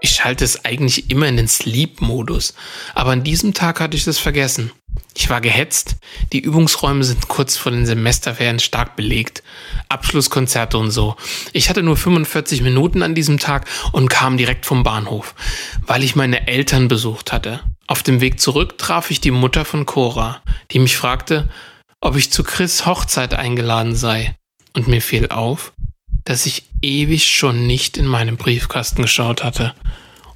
Ich 0.00 0.10
schalte 0.10 0.44
es 0.44 0.64
eigentlich 0.64 1.10
immer 1.10 1.26
in 1.26 1.36
den 1.36 1.48
Sleep-Modus, 1.48 2.54
aber 2.94 3.10
an 3.10 3.24
diesem 3.24 3.54
Tag 3.54 3.80
hatte 3.80 3.96
ich 3.96 4.04
das 4.04 4.18
vergessen. 4.18 4.70
Ich 5.14 5.28
war 5.28 5.40
gehetzt, 5.40 5.96
die 6.32 6.40
Übungsräume 6.40 7.04
sind 7.04 7.28
kurz 7.28 7.56
vor 7.56 7.72
den 7.72 7.84
Semesterferien 7.84 8.60
stark 8.60 8.96
belegt, 8.96 9.42
Abschlusskonzerte 9.88 10.78
und 10.78 10.90
so. 10.90 11.16
Ich 11.52 11.68
hatte 11.68 11.82
nur 11.82 11.96
45 11.96 12.62
Minuten 12.62 13.02
an 13.02 13.14
diesem 13.14 13.38
Tag 13.38 13.66
und 13.92 14.08
kam 14.08 14.36
direkt 14.36 14.64
vom 14.64 14.84
Bahnhof, 14.84 15.34
weil 15.86 16.04
ich 16.04 16.16
meine 16.16 16.46
Eltern 16.46 16.88
besucht 16.88 17.32
hatte. 17.32 17.60
Auf 17.86 18.02
dem 18.02 18.20
Weg 18.20 18.40
zurück 18.40 18.78
traf 18.78 19.10
ich 19.10 19.20
die 19.20 19.32
Mutter 19.32 19.64
von 19.64 19.84
Cora, 19.84 20.40
die 20.70 20.78
mich 20.78 20.96
fragte, 20.96 21.48
ob 22.00 22.16
ich 22.16 22.30
zu 22.30 22.42
Chris 22.42 22.86
Hochzeit 22.86 23.34
eingeladen 23.34 23.94
sei. 23.94 24.36
Und 24.74 24.88
mir 24.88 25.02
fiel 25.02 25.28
auf, 25.28 25.72
dass 26.24 26.46
ich 26.46 26.64
ewig 26.80 27.24
schon 27.30 27.66
nicht 27.66 27.96
in 27.96 28.06
meinem 28.06 28.36
Briefkasten 28.36 29.02
geschaut 29.02 29.42
hatte. 29.42 29.74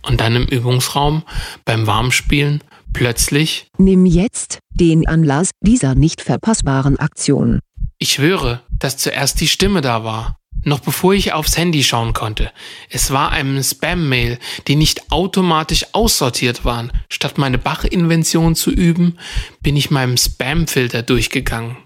Und 0.02 0.20
dann 0.20 0.36
im 0.36 0.44
Übungsraum 0.46 1.22
beim 1.64 1.86
Warmspielen 1.86 2.62
plötzlich, 2.92 3.68
Nimm 3.78 4.04
jetzt 4.06 4.58
den 4.70 5.06
Anlass 5.06 5.50
dieser 5.60 5.94
nicht 5.94 6.20
verpassbaren 6.20 6.98
Aktion. 6.98 7.60
ich 7.98 8.12
schwöre, 8.14 8.60
dass 8.70 8.96
zuerst 8.96 9.40
die 9.40 9.48
Stimme 9.48 9.80
da 9.80 10.04
war. 10.04 10.36
Noch 10.64 10.80
bevor 10.80 11.14
ich 11.14 11.32
aufs 11.32 11.56
Handy 11.56 11.84
schauen 11.84 12.14
konnte. 12.14 12.50
Es 12.88 13.10
war 13.10 13.30
eine 13.30 13.62
Spam-Mail, 13.62 14.38
die 14.66 14.76
nicht 14.76 15.12
automatisch 15.12 15.86
aussortiert 15.92 16.64
waren. 16.64 16.90
Statt 17.10 17.38
meine 17.38 17.58
Bach-Invention 17.58 18.54
zu 18.54 18.70
üben, 18.70 19.18
bin 19.62 19.76
ich 19.76 19.90
meinem 19.90 20.16
Spam-Filter 20.16 21.02
durchgegangen. 21.02 21.76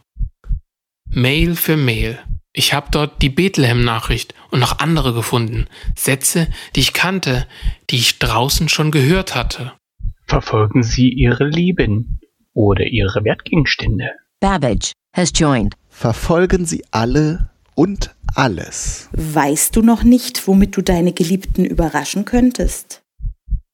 Mail 1.11 1.57
für 1.57 1.77
Mail. 1.77 2.19
Ich 2.53 2.73
habe 2.73 2.89
dort 2.91 3.23
die 3.23 3.29
Bethlehem-Nachricht 3.29 4.35
und 4.51 4.61
noch 4.61 4.79
andere 4.79 5.13
gefunden. 5.13 5.67
Sätze, 5.97 6.49
die 6.75 6.81
ich 6.81 6.93
kannte, 6.93 7.47
die 7.91 7.97
ich 7.97 8.19
draußen 8.19 8.69
schon 8.69 8.91
gehört 8.91 9.35
hatte. 9.35 9.73
Verfolgen 10.27 10.83
Sie 10.83 11.09
Ihre 11.09 11.45
Lieben 11.45 12.21
oder 12.53 12.85
Ihre 12.85 13.25
Wertgegenstände. 13.25 14.11
Babbage 14.41 14.93
has 15.15 15.33
joined. 15.35 15.75
Verfolgen 15.89 16.67
Sie 16.67 16.85
alle 16.91 17.51
und 17.75 18.15
alles. 18.35 19.09
Weißt 19.13 19.77
du 19.77 19.83
noch 19.83 20.03
nicht, 20.03 20.47
womit 20.47 20.77
du 20.77 20.83
deine 20.83 21.13
Geliebten 21.13 21.65
überraschen 21.65 22.25
könntest? 22.25 23.03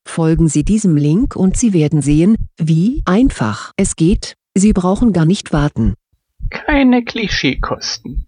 Folgen 0.07 0.49
Sie 0.49 0.65
diesem 0.65 0.97
Link 0.97 1.35
und 1.35 1.57
Sie 1.57 1.73
werden 1.73 2.03
sehen, 2.03 2.37
wie 2.59 3.03
einfach 3.07 3.73
es 3.77 3.97
geht. 3.97 4.37
Sie 4.57 4.73
brauchen 4.73 5.13
gar 5.13 5.25
nicht 5.25 5.53
warten. 5.53 5.95
Keine 6.51 7.05
Klischeekosten. 7.05 8.27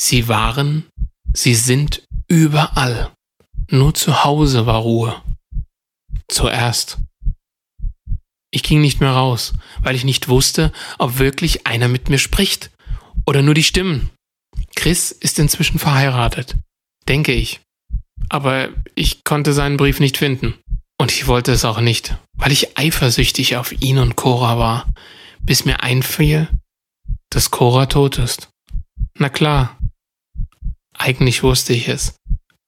Sie 0.00 0.28
waren, 0.28 0.84
sie 1.32 1.54
sind 1.54 2.06
überall. 2.28 3.10
Nur 3.70 3.94
zu 3.94 4.24
Hause 4.24 4.66
war 4.66 4.80
Ruhe. 4.80 5.22
Zuerst. 6.28 6.98
Ich 8.54 8.62
ging 8.62 8.80
nicht 8.80 9.00
mehr 9.00 9.10
raus, 9.10 9.52
weil 9.80 9.96
ich 9.96 10.04
nicht 10.04 10.28
wusste, 10.28 10.72
ob 10.98 11.18
wirklich 11.18 11.66
einer 11.66 11.88
mit 11.88 12.08
mir 12.08 12.18
spricht. 12.18 12.70
Oder 13.26 13.42
nur 13.42 13.54
die 13.54 13.64
Stimmen. 13.64 14.10
Chris 14.76 15.10
ist 15.10 15.40
inzwischen 15.40 15.80
verheiratet. 15.80 16.54
Denke 17.08 17.32
ich. 17.32 17.60
Aber 18.28 18.68
ich 18.94 19.24
konnte 19.24 19.52
seinen 19.52 19.76
Brief 19.76 19.98
nicht 19.98 20.18
finden. 20.18 20.54
Und 21.00 21.10
ich 21.10 21.26
wollte 21.26 21.50
es 21.50 21.64
auch 21.64 21.80
nicht, 21.80 22.16
weil 22.34 22.52
ich 22.52 22.78
eifersüchtig 22.78 23.56
auf 23.56 23.72
ihn 23.82 23.98
und 23.98 24.14
Cora 24.14 24.56
war, 24.56 24.94
bis 25.40 25.64
mir 25.64 25.82
einfiel, 25.82 26.46
dass 27.30 27.50
Cora 27.50 27.86
tot 27.86 28.18
ist. 28.18 28.50
Na 29.18 29.30
klar. 29.30 29.76
Eigentlich 30.96 31.42
wusste 31.42 31.72
ich 31.72 31.88
es. 31.88 32.14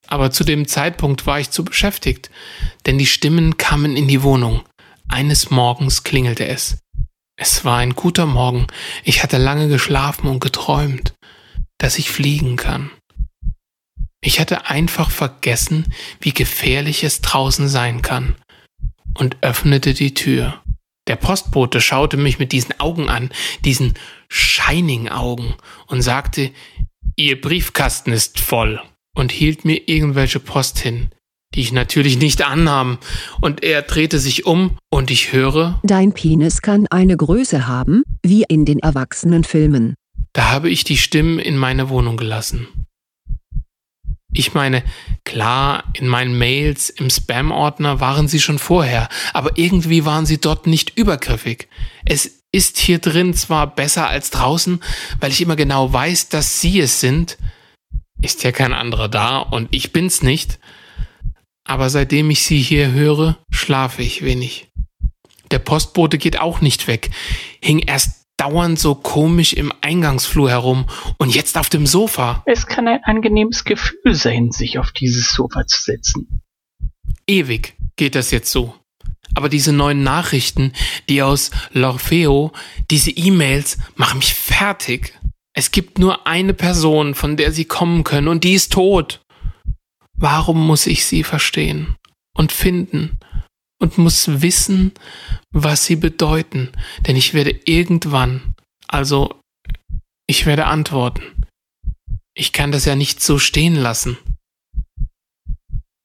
Aber 0.08 0.32
zu 0.32 0.42
dem 0.42 0.66
Zeitpunkt 0.66 1.28
war 1.28 1.38
ich 1.38 1.50
zu 1.50 1.64
beschäftigt, 1.64 2.28
denn 2.86 2.98
die 2.98 3.06
Stimmen 3.06 3.56
kamen 3.56 3.96
in 3.96 4.08
die 4.08 4.24
Wohnung. 4.24 4.65
Eines 5.08 5.50
Morgens 5.50 6.02
klingelte 6.02 6.46
es. 6.46 6.78
Es 7.36 7.64
war 7.64 7.78
ein 7.78 7.94
guter 7.94 8.26
Morgen. 8.26 8.66
Ich 9.04 9.22
hatte 9.22 9.38
lange 9.38 9.68
geschlafen 9.68 10.26
und 10.26 10.40
geträumt, 10.40 11.14
dass 11.78 11.98
ich 11.98 12.10
fliegen 12.10 12.56
kann. 12.56 12.90
Ich 14.20 14.40
hatte 14.40 14.66
einfach 14.66 15.10
vergessen, 15.10 15.92
wie 16.20 16.32
gefährlich 16.32 17.04
es 17.04 17.20
draußen 17.20 17.68
sein 17.68 18.02
kann, 18.02 18.34
und 19.14 19.36
öffnete 19.42 19.94
die 19.94 20.14
Tür. 20.14 20.62
Der 21.06 21.16
Postbote 21.16 21.80
schaute 21.80 22.16
mich 22.16 22.38
mit 22.38 22.50
diesen 22.50 22.80
Augen 22.80 23.08
an, 23.08 23.30
diesen 23.64 23.94
Shining-Augen, 24.28 25.54
und 25.86 26.02
sagte, 26.02 26.50
Ihr 27.14 27.40
Briefkasten 27.40 28.12
ist 28.12 28.40
voll, 28.40 28.82
und 29.14 29.30
hielt 29.30 29.64
mir 29.64 29.88
irgendwelche 29.88 30.40
Post 30.40 30.80
hin, 30.80 31.10
die 31.54 31.60
ich 31.60 31.72
natürlich 31.72 32.18
nicht 32.18 32.46
annahm, 32.46 32.98
und 33.40 33.62
er 33.62 33.82
drehte 33.82 34.18
sich 34.18 34.46
um, 34.46 34.78
und 34.90 35.10
ich 35.10 35.32
höre, 35.32 35.80
Dein 35.82 36.12
Penis 36.12 36.62
kann 36.62 36.86
eine 36.88 37.16
Größe 37.16 37.66
haben, 37.66 38.02
wie 38.22 38.44
in 38.48 38.64
den 38.64 38.78
Erwachsenenfilmen. 38.80 39.94
Da 40.32 40.50
habe 40.50 40.68
ich 40.68 40.84
die 40.84 40.98
Stimmen 40.98 41.38
in 41.38 41.56
meine 41.56 41.88
Wohnung 41.88 42.16
gelassen. 42.16 42.68
Ich 44.32 44.52
meine, 44.52 44.82
klar, 45.24 45.84
in 45.94 46.08
meinen 46.08 46.36
Mails 46.36 46.90
im 46.90 47.08
Spam-Ordner 47.08 48.00
waren 48.00 48.28
sie 48.28 48.40
schon 48.40 48.58
vorher, 48.58 49.08
aber 49.32 49.52
irgendwie 49.56 50.04
waren 50.04 50.26
sie 50.26 50.38
dort 50.38 50.66
nicht 50.66 50.98
übergriffig. 50.98 51.68
Es 52.04 52.42
ist 52.52 52.76
hier 52.76 52.98
drin 52.98 53.32
zwar 53.32 53.74
besser 53.74 54.08
als 54.08 54.30
draußen, 54.30 54.80
weil 55.20 55.30
ich 55.30 55.40
immer 55.40 55.56
genau 55.56 55.90
weiß, 55.90 56.28
dass 56.28 56.60
sie 56.60 56.80
es 56.80 57.00
sind. 57.00 57.38
Ist 58.20 58.44
ja 58.44 58.52
kein 58.52 58.74
anderer 58.74 59.08
da 59.08 59.38
und 59.38 59.68
ich 59.70 59.92
bin's 59.92 60.22
nicht. 60.22 60.58
Aber 61.66 61.90
seitdem 61.90 62.30
ich 62.30 62.44
sie 62.44 62.60
hier 62.60 62.92
höre, 62.92 63.38
schlafe 63.50 64.02
ich 64.02 64.22
wenig. 64.22 64.68
Der 65.50 65.58
Postbote 65.58 66.18
geht 66.18 66.40
auch 66.40 66.60
nicht 66.60 66.86
weg, 66.88 67.10
hing 67.60 67.80
erst 67.80 68.26
dauernd 68.36 68.78
so 68.78 68.94
komisch 68.94 69.52
im 69.52 69.72
Eingangsflur 69.80 70.50
herum 70.50 70.86
und 71.18 71.34
jetzt 71.34 71.56
auf 71.56 71.68
dem 71.68 71.86
Sofa. 71.86 72.42
Es 72.46 72.66
kann 72.66 72.86
ein 72.86 73.02
angenehmes 73.04 73.64
Gefühl 73.64 74.14
sein, 74.14 74.50
sich 74.50 74.78
auf 74.78 74.92
dieses 74.92 75.32
Sofa 75.32 75.66
zu 75.66 75.82
setzen. 75.82 76.42
Ewig 77.26 77.74
geht 77.96 78.14
das 78.14 78.30
jetzt 78.30 78.50
so. 78.50 78.74
Aber 79.34 79.48
diese 79.48 79.72
neuen 79.72 80.02
Nachrichten, 80.02 80.72
die 81.08 81.22
aus 81.22 81.50
L'Orfeo, 81.74 82.52
diese 82.90 83.10
E-Mails 83.10 83.78
machen 83.96 84.18
mich 84.18 84.34
fertig. 84.34 85.18
Es 85.52 85.70
gibt 85.70 85.98
nur 85.98 86.26
eine 86.26 86.54
Person, 86.54 87.14
von 87.14 87.36
der 87.36 87.50
sie 87.50 87.64
kommen 87.64 88.04
können, 88.04 88.28
und 88.28 88.44
die 88.44 88.52
ist 88.52 88.72
tot. 88.72 89.25
Warum 90.16 90.66
muss 90.66 90.86
ich 90.86 91.04
sie 91.04 91.22
verstehen 91.22 91.96
und 92.36 92.52
finden 92.52 93.18
und 93.80 93.98
muss 93.98 94.40
wissen, 94.40 94.92
was 95.52 95.84
sie 95.84 95.96
bedeuten? 95.96 96.72
Denn 97.06 97.16
ich 97.16 97.34
werde 97.34 97.50
irgendwann, 97.64 98.54
also 98.88 99.38
ich 100.26 100.46
werde 100.46 100.66
antworten. 100.66 101.44
Ich 102.34 102.52
kann 102.52 102.72
das 102.72 102.84
ja 102.84 102.96
nicht 102.96 103.22
so 103.22 103.38
stehen 103.38 103.76
lassen. 103.76 104.16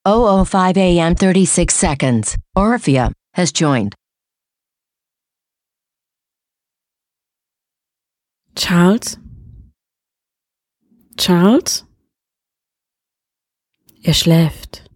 005 0.04 0.76
AM 0.76 1.16
36 1.16 1.70
seconds. 1.70 2.36
Orphea 2.56 3.12
has 3.36 3.52
joined. 3.54 3.94
Charles? 8.54 9.18
Charles? 11.16 11.84
Er 14.04 14.14
schläft. 14.14 14.90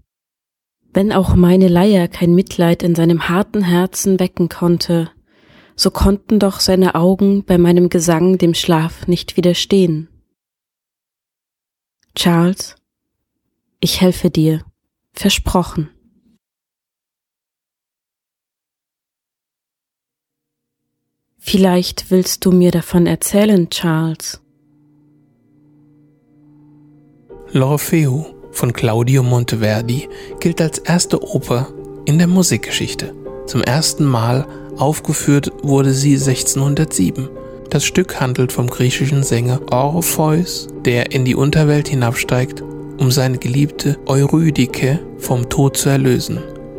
Wenn 0.93 1.13
auch 1.13 1.37
meine 1.37 1.69
Leier 1.69 2.09
kein 2.09 2.35
Mitleid 2.35 2.83
in 2.83 2.97
seinem 2.97 3.29
harten 3.29 3.63
Herzen 3.63 4.19
wecken 4.19 4.49
konnte, 4.49 5.11
so 5.77 5.91
konnten 5.91 6.41
doch 6.41 6.59
seine 6.59 6.97
Augen 6.97 7.45
bei 7.45 7.57
meinem 7.57 7.89
Gesang 7.89 8.39
dem 8.39 8.55
Schlaf 8.55 9.07
nicht 9.07 9.37
widerstehen. 9.37 10.09
Charles, 12.17 12.75
ich 13.79 14.01
helfe 14.01 14.31
dir, 14.31 14.65
versprochen. 15.13 15.91
Vielleicht 21.39 22.11
willst 22.11 22.45
du 22.45 22.51
mir 22.51 22.73
davon 22.73 23.07
erzählen, 23.07 23.71
Charles. 23.71 24.43
L'Orfeo 27.53 28.36
von 28.57 28.73
Claudio 28.73 29.23
Monteverdi 29.23 30.09
gilt 30.41 30.61
als 30.61 30.79
erste 30.79 31.23
Oper 31.23 31.69
in 32.07 32.19
der 32.19 32.27
Musikgeschichte. 32.27 33.15
Zum 33.47 33.63
ersten 33.63 34.05
Mal 34.05 34.47
aufgeführt 34.77 35.53
wurde 35.63 35.93
sie 35.93 36.15
1607. 36.15 37.29
Das 37.71 37.85
Stück 37.85 38.21
handelt 38.21 38.53
vom 38.53 38.69
griechischen 38.69 39.23
Sänger 39.23 39.61
Orpheus, 39.71 40.69
der 40.85 41.13
in 41.13 41.25
die 41.25 41.35
Unterwelt 41.35 41.89
hinabsteigt, 41.89 42.63
um 42.99 43.11
seine 43.11 43.39
geliebte 43.39 43.99
Eurydike 44.07 45.01
vom 45.19 45.49
Tod 45.49 45.77
zu 45.77 45.91
erlösen. 45.91 46.39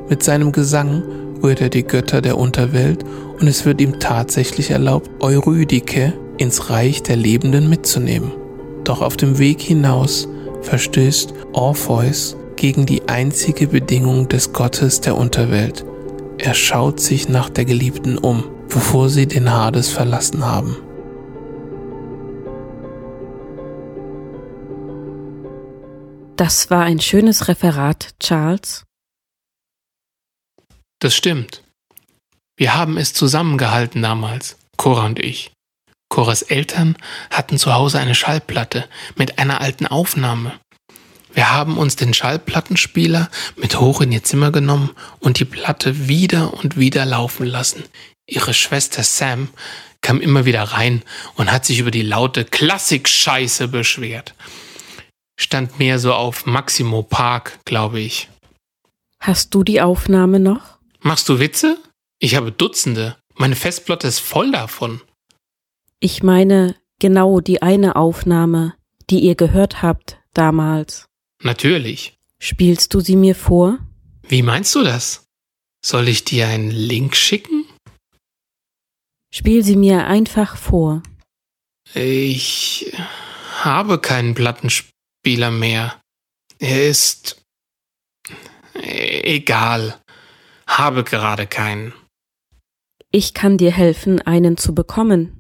Mit 0.09 0.23
seinem 0.23 0.51
Gesang 0.51 1.03
rührt 1.43 1.61
er 1.61 1.69
die 1.69 1.83
Götter 1.83 2.21
der 2.21 2.37
Unterwelt 2.37 3.03
und 3.39 3.47
es 3.47 3.65
wird 3.65 3.81
ihm 3.81 3.99
tatsächlich 3.99 4.71
erlaubt, 4.71 5.09
Eurydike 5.19 6.13
ins 6.37 6.69
Reich 6.69 7.03
der 7.03 7.17
Lebenden 7.17 7.69
mitzunehmen. 7.69 8.31
Doch 8.83 9.01
auf 9.01 9.17
dem 9.17 9.37
Weg 9.37 9.61
hinaus 9.61 10.27
verstößt 10.61 11.33
Orpheus 11.53 12.35
gegen 12.55 12.85
die 12.85 13.07
einzige 13.07 13.67
Bedingung 13.67 14.27
des 14.27 14.53
Gottes 14.53 15.01
der 15.01 15.15
Unterwelt. 15.15 15.85
Er 16.37 16.53
schaut 16.53 16.99
sich 16.99 17.29
nach 17.29 17.49
der 17.49 17.65
Geliebten 17.65 18.17
um, 18.17 18.43
bevor 18.67 19.09
sie 19.09 19.27
den 19.27 19.51
Hades 19.51 19.89
verlassen 19.89 20.45
haben. 20.45 20.77
Das 26.35 26.69
war 26.69 26.83
ein 26.83 26.99
schönes 26.99 27.47
Referat, 27.47 28.13
Charles. 28.19 28.85
Das 30.99 31.15
stimmt. 31.15 31.63
Wir 32.57 32.75
haben 32.75 32.97
es 32.97 33.13
zusammengehalten 33.13 34.01
damals, 34.01 34.57
Cora 34.77 35.05
und 35.05 35.19
ich. 35.19 35.51
Coras 36.09 36.41
Eltern 36.41 36.97
hatten 37.29 37.57
zu 37.57 37.73
Hause 37.73 37.99
eine 37.99 38.15
Schallplatte 38.15 38.87
mit 39.15 39.39
einer 39.39 39.61
alten 39.61 39.87
Aufnahme. 39.87 40.53
Wir 41.33 41.51
haben 41.51 41.77
uns 41.77 41.95
den 41.95 42.13
Schallplattenspieler 42.13 43.29
mit 43.55 43.79
hoch 43.79 44.01
in 44.01 44.11
ihr 44.11 44.23
Zimmer 44.23 44.51
genommen 44.51 44.91
und 45.19 45.39
die 45.39 45.45
Platte 45.45 46.07
wieder 46.07 46.53
und 46.55 46.77
wieder 46.77 47.05
laufen 47.05 47.45
lassen. 47.45 47.83
Ihre 48.27 48.53
Schwester 48.53 49.03
Sam 49.03 49.49
kam 50.01 50.21
immer 50.21 50.45
wieder 50.45 50.63
rein 50.63 51.03
und 51.35 51.51
hat 51.51 51.65
sich 51.65 51.79
über 51.79 51.91
die 51.91 52.01
laute 52.01 52.45
Klassik-Scheiße 52.45 53.67
beschwert. 53.67 54.33
Stand 55.39 55.77
mehr 55.79 55.99
so 55.99 56.13
auf 56.13 56.45
Maximo 56.45 57.03
Park, 57.03 57.59
glaube 57.65 57.99
ich. 57.99 58.29
Hast 59.19 59.53
du 59.53 59.63
die 59.63 59.81
Aufnahme 59.81 60.39
noch? 60.39 60.77
Machst 61.01 61.29
du 61.29 61.39
Witze? 61.39 61.77
Ich 62.19 62.35
habe 62.35 62.51
Dutzende. 62.51 63.15
Meine 63.35 63.55
Festplatte 63.55 64.07
ist 64.07 64.19
voll 64.19 64.51
davon. 64.51 65.01
Ich 65.99 66.21
meine 66.21 66.75
genau 66.99 67.39
die 67.39 67.61
eine 67.61 67.95
Aufnahme, 67.95 68.75
die 69.09 69.19
ihr 69.19 69.35
gehört 69.35 69.81
habt 69.81 70.19
damals. 70.33 71.05
Natürlich. 71.41 72.15
Spielst 72.39 72.93
du 72.93 72.99
sie 72.99 73.15
mir 73.15 73.33
vor? 73.33 73.79
Wie 74.27 74.43
meinst 74.43 74.75
du 74.75 74.83
das? 74.83 75.25
Soll 75.83 76.07
ich 76.07 76.23
dir 76.23 76.47
einen 76.47 76.69
Link 76.69 77.15
schicken? 77.15 77.65
Spiel 79.33 79.63
sie 79.63 79.75
mir 79.75 80.05
einfach 80.05 80.55
vor. 80.55 81.01
Ich 81.93 82.93
habe 83.61 83.99
keinen 83.99 84.35
Plattenspieler 84.35 85.51
mehr. 85.51 85.99
Er 86.59 86.89
ist 86.89 87.41
egal. 88.73 89.99
Habe 90.67 91.03
gerade 91.03 91.47
keinen. 91.47 91.93
Ich 93.11 93.33
kann 93.33 93.57
dir 93.57 93.71
helfen, 93.71 94.21
einen 94.21 94.57
zu 94.57 94.75
bekommen. 94.75 95.36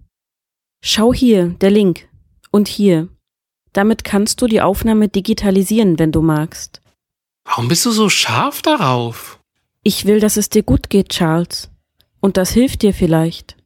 Schau 0.89 1.13
hier, 1.13 1.49
der 1.49 1.69
Link. 1.69 2.07
Und 2.49 2.69
hier. 2.69 3.09
Damit 3.73 4.05
kannst 4.05 4.41
du 4.41 4.47
die 4.47 4.61
Aufnahme 4.61 5.09
digitalisieren, 5.09 5.99
wenn 5.99 6.13
du 6.13 6.21
magst. 6.21 6.81
Warum 7.43 7.67
bist 7.67 7.85
du 7.85 7.91
so 7.91 8.07
scharf 8.07 8.61
darauf? 8.61 9.41
Ich 9.83 10.05
will, 10.05 10.21
dass 10.21 10.37
es 10.37 10.47
dir 10.47 10.63
gut 10.63 10.89
geht, 10.89 11.09
Charles. 11.09 11.69
Und 12.21 12.37
das 12.37 12.51
hilft 12.51 12.83
dir 12.83 12.93
vielleicht. 12.93 13.57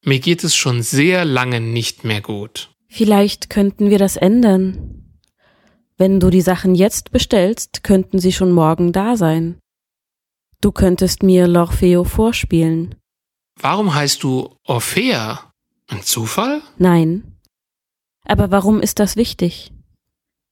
Mir 0.00 0.20
geht 0.20 0.42
es 0.42 0.56
schon 0.56 0.80
sehr 0.80 1.26
lange 1.26 1.60
nicht 1.60 2.04
mehr 2.04 2.22
gut. 2.22 2.70
Vielleicht 2.88 3.50
könnten 3.50 3.90
wir 3.90 3.98
das 3.98 4.16
ändern. 4.16 5.18
Wenn 5.98 6.18
du 6.18 6.30
die 6.30 6.40
Sachen 6.40 6.74
jetzt 6.74 7.10
bestellst, 7.10 7.84
könnten 7.84 8.20
sie 8.20 8.32
schon 8.32 8.52
morgen 8.52 8.92
da 8.92 9.18
sein. 9.18 9.58
Du 10.62 10.72
könntest 10.72 11.22
mir 11.22 11.46
L'Orfeo 11.46 12.04
vorspielen. 12.04 12.94
Warum 13.60 13.94
heißt 13.94 14.22
du 14.22 14.56
Orphea? 14.64 15.49
Ein 15.90 16.02
Zufall? 16.02 16.62
Nein. 16.78 17.36
Aber 18.24 18.50
warum 18.50 18.80
ist 18.80 18.98
das 19.00 19.16
wichtig? 19.16 19.72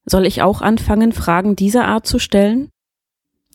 Soll 0.04 0.26
ich 0.26 0.42
auch 0.42 0.60
anfangen, 0.60 1.12
Fragen 1.12 1.54
dieser 1.54 1.86
Art 1.86 2.06
zu 2.06 2.18
stellen? 2.18 2.70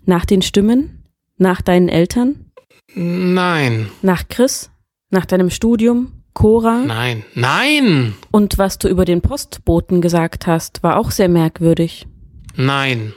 Nach 0.06 0.26
den 0.26 0.42
Stimmen? 0.42 1.04
Nach 1.38 1.62
deinen 1.62 1.90
Eltern? 1.90 2.52
Nein. 2.96 3.90
Nach 4.02 4.28
Chris? 4.28 4.72
Nach 5.10 5.26
deinem 5.26 5.50
Studium? 5.50 6.24
Cora? 6.34 6.80
Nein. 6.80 7.24
Nein! 7.36 8.16
Und 8.32 8.58
was 8.58 8.80
du 8.80 8.88
über 8.88 9.06
den 9.06 9.22
Postboten 9.22 10.02
gesagt 10.02 10.48
hast, 10.48 10.84
war 10.84 10.98
auch 10.98 11.12
sehr 11.12 11.30
merkwürdig. 11.30 12.08
Nein. 12.56 13.14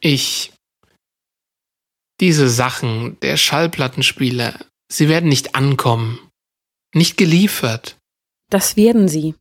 Ich. 0.00 0.52
Diese 2.20 2.48
Sachen, 2.48 3.18
der 3.20 3.36
Schallplattenspieler, 3.36 4.58
sie 4.88 5.08
werden 5.08 5.28
nicht 5.28 5.54
ankommen. 5.54 6.18
Nicht 6.94 7.16
geliefert. 7.16 7.96
Das 8.50 8.76
werden 8.76 9.08
sie. 9.08 9.34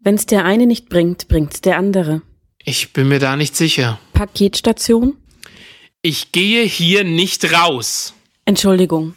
Wenn's 0.00 0.24
der 0.24 0.44
eine 0.44 0.66
nicht 0.66 0.88
bringt, 0.88 1.28
bringt's 1.28 1.60
der 1.60 1.76
andere. 1.76 2.22
Ich 2.64 2.92
bin 2.92 3.08
mir 3.08 3.18
da 3.18 3.36
nicht 3.36 3.54
sicher. 3.54 3.98
Paketstation? 4.14 5.16
Ich 6.00 6.32
gehe 6.32 6.64
hier 6.64 7.04
nicht 7.04 7.52
raus. 7.52 8.14
Entschuldigung. 8.46 9.16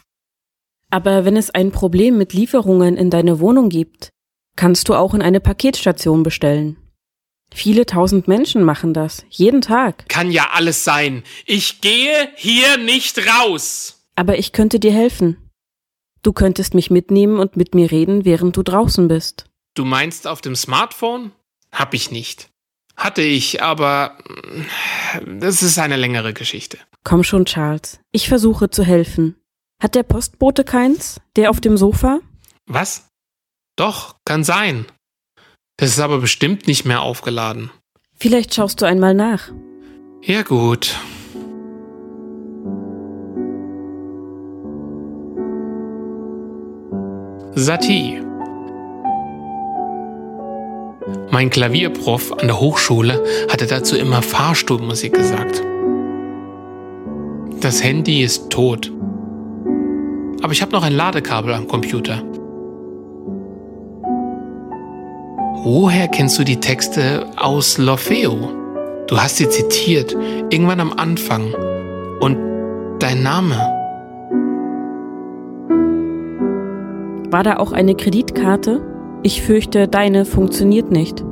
Aber 0.90 1.24
wenn 1.24 1.36
es 1.36 1.48
ein 1.48 1.72
Problem 1.72 2.18
mit 2.18 2.34
Lieferungen 2.34 2.98
in 2.98 3.08
deine 3.08 3.40
Wohnung 3.40 3.70
gibt, 3.70 4.10
kannst 4.56 4.90
du 4.90 4.94
auch 4.94 5.14
in 5.14 5.22
eine 5.22 5.40
Paketstation 5.40 6.22
bestellen. 6.22 6.76
Viele 7.54 7.86
tausend 7.86 8.28
Menschen 8.28 8.64
machen 8.64 8.92
das, 8.92 9.24
jeden 9.30 9.62
Tag. 9.62 10.08
Kann 10.08 10.30
ja 10.30 10.50
alles 10.52 10.84
sein. 10.84 11.22
Ich 11.46 11.80
gehe 11.80 12.28
hier 12.36 12.76
nicht 12.76 13.18
raus. 13.26 14.04
Aber 14.16 14.38
ich 14.38 14.52
könnte 14.52 14.78
dir 14.78 14.92
helfen. 14.92 15.38
Du 16.22 16.32
könntest 16.32 16.74
mich 16.74 16.90
mitnehmen 16.90 17.38
und 17.38 17.56
mit 17.56 17.74
mir 17.74 17.90
reden, 17.90 18.24
während 18.24 18.56
du 18.56 18.62
draußen 18.62 19.08
bist. 19.08 19.46
Du 19.74 19.84
meinst 19.84 20.26
auf 20.26 20.40
dem 20.40 20.54
Smartphone? 20.54 21.32
Hab 21.72 21.94
ich 21.94 22.10
nicht. 22.10 22.48
Hatte 22.96 23.22
ich, 23.22 23.62
aber 23.62 24.18
mm, 25.24 25.40
das 25.40 25.62
ist 25.62 25.78
eine 25.78 25.96
längere 25.96 26.32
Geschichte. 26.32 26.78
Komm 27.04 27.24
schon, 27.24 27.46
Charles. 27.46 27.98
Ich 28.12 28.28
versuche 28.28 28.70
zu 28.70 28.84
helfen. 28.84 29.36
Hat 29.82 29.94
der 29.96 30.04
Postbote 30.04 30.62
keins? 30.62 31.20
Der 31.34 31.50
auf 31.50 31.60
dem 31.60 31.76
Sofa? 31.76 32.20
Was? 32.66 33.08
Doch, 33.76 34.16
kann 34.24 34.44
sein. 34.44 34.86
Das 35.76 35.90
ist 35.90 35.98
aber 35.98 36.18
bestimmt 36.18 36.68
nicht 36.68 36.84
mehr 36.84 37.00
aufgeladen. 37.00 37.70
Vielleicht 38.14 38.54
schaust 38.54 38.80
du 38.80 38.84
einmal 38.84 39.14
nach. 39.14 39.50
Ja 40.22 40.42
gut. 40.42 40.96
Satie. 47.54 48.18
Mein 51.30 51.50
Klavierprof 51.50 52.32
an 52.32 52.46
der 52.46 52.58
Hochschule 52.58 53.22
hatte 53.50 53.66
dazu 53.66 53.96
immer 53.96 54.22
Fahrstuhlmusik 54.22 55.12
gesagt. 55.12 55.62
Das 57.60 57.84
Handy 57.84 58.22
ist 58.22 58.48
tot. 58.48 58.90
Aber 60.42 60.52
ich 60.52 60.62
habe 60.62 60.72
noch 60.72 60.82
ein 60.82 60.94
Ladekabel 60.94 61.52
am 61.52 61.68
Computer. 61.68 62.22
Woher 65.64 66.08
kennst 66.08 66.38
du 66.38 66.44
die 66.44 66.58
Texte 66.58 67.26
aus 67.36 67.78
L'Orfeo? 67.78 68.48
Du 69.08 69.18
hast 69.18 69.36
sie 69.36 69.48
zitiert, 69.48 70.16
irgendwann 70.50 70.80
am 70.80 70.92
Anfang. 70.94 71.54
Und 72.20 72.38
dein 72.98 73.22
Name? 73.22 73.71
War 77.32 77.42
da 77.42 77.56
auch 77.56 77.72
eine 77.72 77.94
Kreditkarte? 77.94 78.82
Ich 79.22 79.40
fürchte, 79.40 79.88
deine 79.88 80.26
funktioniert 80.26 80.90
nicht. 80.90 81.24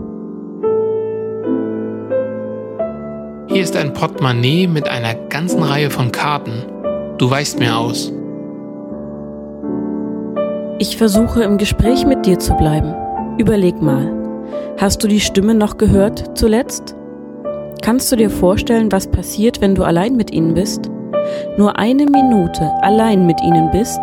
Hier 3.48 3.62
ist 3.62 3.76
ein 3.76 3.92
Portemonnaie 3.92 4.66
mit 4.66 4.88
einer 4.88 5.14
ganzen 5.14 5.62
Reihe 5.62 5.90
von 5.90 6.10
Karten. 6.10 6.64
Du 7.18 7.30
weißt 7.30 7.58
mir 7.58 7.76
aus. 7.76 8.10
Ich 10.78 10.96
versuche 10.96 11.42
im 11.42 11.58
Gespräch 11.58 12.06
mit 12.06 12.24
dir 12.24 12.38
zu 12.38 12.54
bleiben. 12.54 12.94
Überleg 13.36 13.82
mal. 13.82 14.10
Hast 14.78 15.04
du 15.04 15.08
die 15.08 15.20
Stimme 15.20 15.54
noch 15.54 15.76
gehört 15.76 16.38
zuletzt? 16.38 16.96
Kannst 17.82 18.10
du 18.10 18.16
dir 18.16 18.30
vorstellen, 18.30 18.90
was 18.90 19.06
passiert, 19.06 19.60
wenn 19.60 19.74
du 19.74 19.84
allein 19.84 20.16
mit 20.16 20.32
ihnen 20.32 20.54
bist? 20.54 20.90
Nur 21.58 21.78
eine 21.78 22.06
Minute 22.06 22.70
allein 22.80 23.26
mit 23.26 23.42
ihnen 23.42 23.70
bist? 23.70 24.00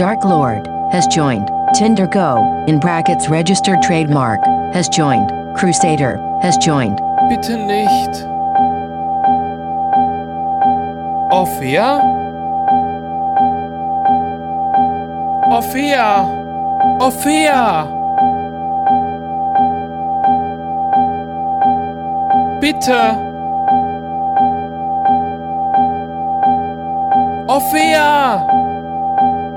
Dark 0.00 0.24
Lord 0.24 0.66
has 0.92 1.06
joined. 1.08 1.50
Tinder 1.74 2.06
Go, 2.06 2.64
in 2.66 2.80
brackets 2.80 3.28
registered 3.28 3.82
trademark, 3.82 4.42
has 4.72 4.88
joined. 4.88 5.28
Crusader 5.54 6.16
has 6.40 6.56
joined. 6.56 6.96
Bitte 7.28 7.58
nicht. 7.58 8.24
Ophia? 11.30 12.00
Ophia! 15.52 16.24
Ophia! 17.02 17.84
Bitte! 22.58 23.02
Ophia! 27.50 28.49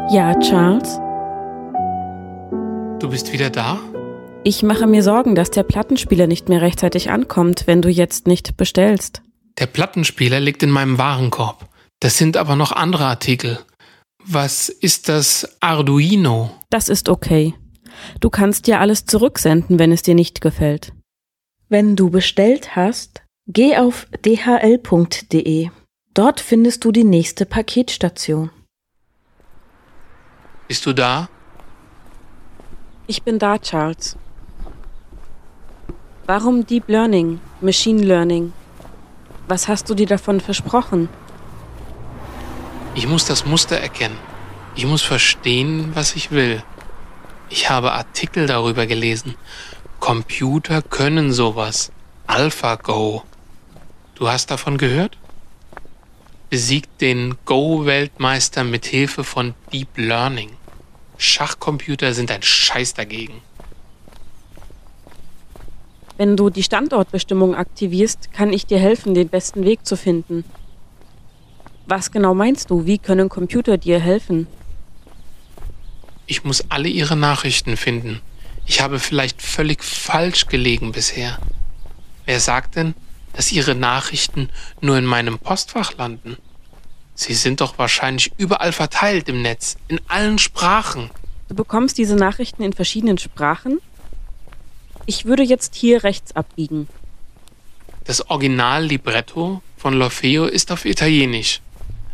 Ja, 0.09 0.37
Charles? 0.39 0.99
Du 2.99 3.09
bist 3.09 3.31
wieder 3.31 3.49
da? 3.49 3.79
Ich 4.43 4.61
mache 4.61 4.85
mir 4.85 5.01
Sorgen, 5.01 5.33
dass 5.33 5.49
der 5.49 5.63
Plattenspieler 5.63 6.27
nicht 6.27 6.49
mehr 6.49 6.61
rechtzeitig 6.61 7.09
ankommt, 7.09 7.67
wenn 7.67 7.81
du 7.81 7.89
jetzt 7.89 8.27
nicht 8.27 8.57
bestellst. 8.57 9.21
Der 9.57 9.65
Plattenspieler 9.65 10.39
liegt 10.39 10.61
in 10.61 10.71
meinem 10.71 10.97
Warenkorb. 10.97 11.69
Das 12.01 12.17
sind 12.17 12.35
aber 12.35 12.55
noch 12.55 12.73
andere 12.73 13.05
Artikel. 13.05 13.59
Was 14.25 14.67
ist 14.67 15.07
das 15.07 15.57
Arduino? 15.61 16.51
Das 16.69 16.89
ist 16.89 17.07
okay. 17.07 17.53
Du 18.19 18.29
kannst 18.29 18.67
dir 18.67 18.81
alles 18.81 19.05
zurücksenden, 19.05 19.79
wenn 19.79 19.91
es 19.91 20.01
dir 20.01 20.15
nicht 20.15 20.41
gefällt. 20.41 20.91
Wenn 21.69 21.95
du 21.95 22.09
bestellt 22.09 22.75
hast, 22.75 23.23
geh 23.47 23.77
auf 23.77 24.07
dhl.de. 24.25 25.69
Dort 26.13 26.39
findest 26.41 26.83
du 26.83 26.91
die 26.91 27.05
nächste 27.05 27.45
Paketstation. 27.45 28.51
Bist 30.73 30.87
du 30.87 30.93
da? 30.93 31.29
Ich 33.05 33.21
bin 33.21 33.37
da, 33.37 33.59
Charles. 33.59 34.17
Warum 36.25 36.65
Deep 36.65 36.85
Learning, 36.87 37.39
Machine 37.61 38.01
Learning? 38.01 38.53
Was 39.47 39.67
hast 39.67 39.87
du 39.87 39.93
dir 39.93 40.07
davon 40.07 40.41
versprochen? 40.41 41.09
Ich 42.95 43.05
muss 43.05 43.25
das 43.25 43.45
Muster 43.45 43.77
erkennen. 43.77 44.17
Ich 44.73 44.87
muss 44.87 45.03
verstehen, 45.03 45.91
was 45.93 46.15
ich 46.15 46.31
will. 46.31 46.63
Ich 47.51 47.69
habe 47.69 47.91
Artikel 47.91 48.47
darüber 48.47 48.87
gelesen. 48.87 49.35
Computer 49.99 50.81
können 50.81 51.31
sowas. 51.33 51.91
AlphaGo. 52.25 53.21
Du 54.15 54.27
hast 54.27 54.49
davon 54.49 54.79
gehört? 54.79 55.19
Besiegt 56.49 56.99
den 56.99 57.35
Go-Weltmeister 57.45 58.63
mit 58.63 58.87
Hilfe 58.87 59.23
von 59.23 59.53
Deep 59.71 59.99
Learning. 59.99 60.49
Schachcomputer 61.23 62.13
sind 62.13 62.29
ein 62.31 62.43
Scheiß 62.43 62.93
dagegen. 62.93 63.41
Wenn 66.17 66.37
du 66.37 66.49
die 66.49 66.63
Standortbestimmung 66.63 67.55
aktivierst, 67.55 68.31
kann 68.33 68.53
ich 68.53 68.65
dir 68.65 68.77
helfen, 68.77 69.13
den 69.13 69.29
besten 69.29 69.65
Weg 69.65 69.85
zu 69.85 69.95
finden. 69.97 70.43
Was 71.85 72.11
genau 72.11 72.33
meinst 72.33 72.69
du? 72.69 72.85
Wie 72.85 72.97
können 72.97 73.29
Computer 73.29 73.77
dir 73.77 73.99
helfen? 73.99 74.47
Ich 76.27 76.43
muss 76.43 76.69
alle 76.69 76.87
ihre 76.89 77.15
Nachrichten 77.15 77.77
finden. 77.77 78.21
Ich 78.65 78.81
habe 78.81 78.99
vielleicht 78.99 79.41
völlig 79.41 79.83
falsch 79.83 80.47
gelegen 80.47 80.91
bisher. 80.91 81.39
Wer 82.25 82.39
sagt 82.39 82.75
denn, 82.75 82.95
dass 83.33 83.51
ihre 83.51 83.75
Nachrichten 83.75 84.49
nur 84.81 84.97
in 84.97 85.05
meinem 85.05 85.39
Postfach 85.39 85.97
landen? 85.97 86.37
Sie 87.15 87.33
sind 87.33 87.61
doch 87.61 87.77
wahrscheinlich 87.77 88.31
überall 88.37 88.71
verteilt 88.71 89.29
im 89.29 89.41
Netz, 89.41 89.77
in 89.87 90.01
allen 90.07 90.39
Sprachen. 90.39 91.09
Du 91.47 91.55
bekommst 91.55 91.97
diese 91.97 92.15
Nachrichten 92.15 92.63
in 92.63 92.73
verschiedenen 92.73 93.17
Sprachen? 93.17 93.79
Ich 95.05 95.25
würde 95.25 95.43
jetzt 95.43 95.75
hier 95.75 96.03
rechts 96.03 96.35
abbiegen. 96.35 96.87
Das 98.05 98.29
Original-Libretto 98.29 99.61
von 99.77 99.93
L'Orfeo 100.01 100.45
ist 100.45 100.71
auf 100.71 100.85
Italienisch. 100.85 101.61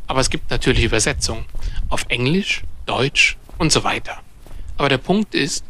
Aber 0.08 0.20
es 0.20 0.30
gibt 0.30 0.50
natürlich 0.50 0.84
Übersetzungen. 0.84 1.46
Auf 1.90 2.06
Englisch, 2.10 2.64
Deutsch 2.86 3.38
und 3.58 3.72
so 3.72 3.84
weiter. 3.84 4.20
Aber 4.78 4.90
der 4.90 4.98
Punkt 4.98 5.36
ist, 5.36 5.64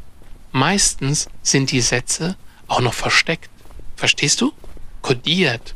meistens 0.51 1.27
sind 1.41 1.71
die 1.71 1.81
Sätze 1.81 2.37
auch 2.67 2.81
noch 2.81 2.93
versteckt. 2.93 3.49
Verstehst 3.95 4.41
du? 4.41 4.53
Kodiert. 5.01 5.75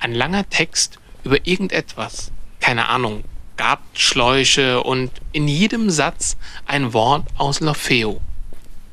Ein 0.00 0.12
langer 0.12 0.48
Text 0.48 0.98
über 1.22 1.46
irgendetwas. 1.46 2.32
Keine 2.64 2.88
Ahnung. 2.88 3.24
Gartenschläuche 3.58 4.82
und 4.82 5.10
in 5.32 5.48
jedem 5.48 5.90
Satz 5.90 6.38
ein 6.64 6.94
Wort 6.94 7.26
aus 7.36 7.60
L'Orfeo. 7.60 8.20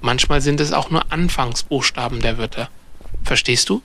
Manchmal 0.01 0.41
sind 0.41 0.60
es 0.60 0.73
auch 0.73 0.89
nur 0.89 1.10
Anfangsbuchstaben 1.10 2.21
der 2.21 2.38
Wörter. 2.38 2.67
Verstehst 3.23 3.69
du? 3.69 3.81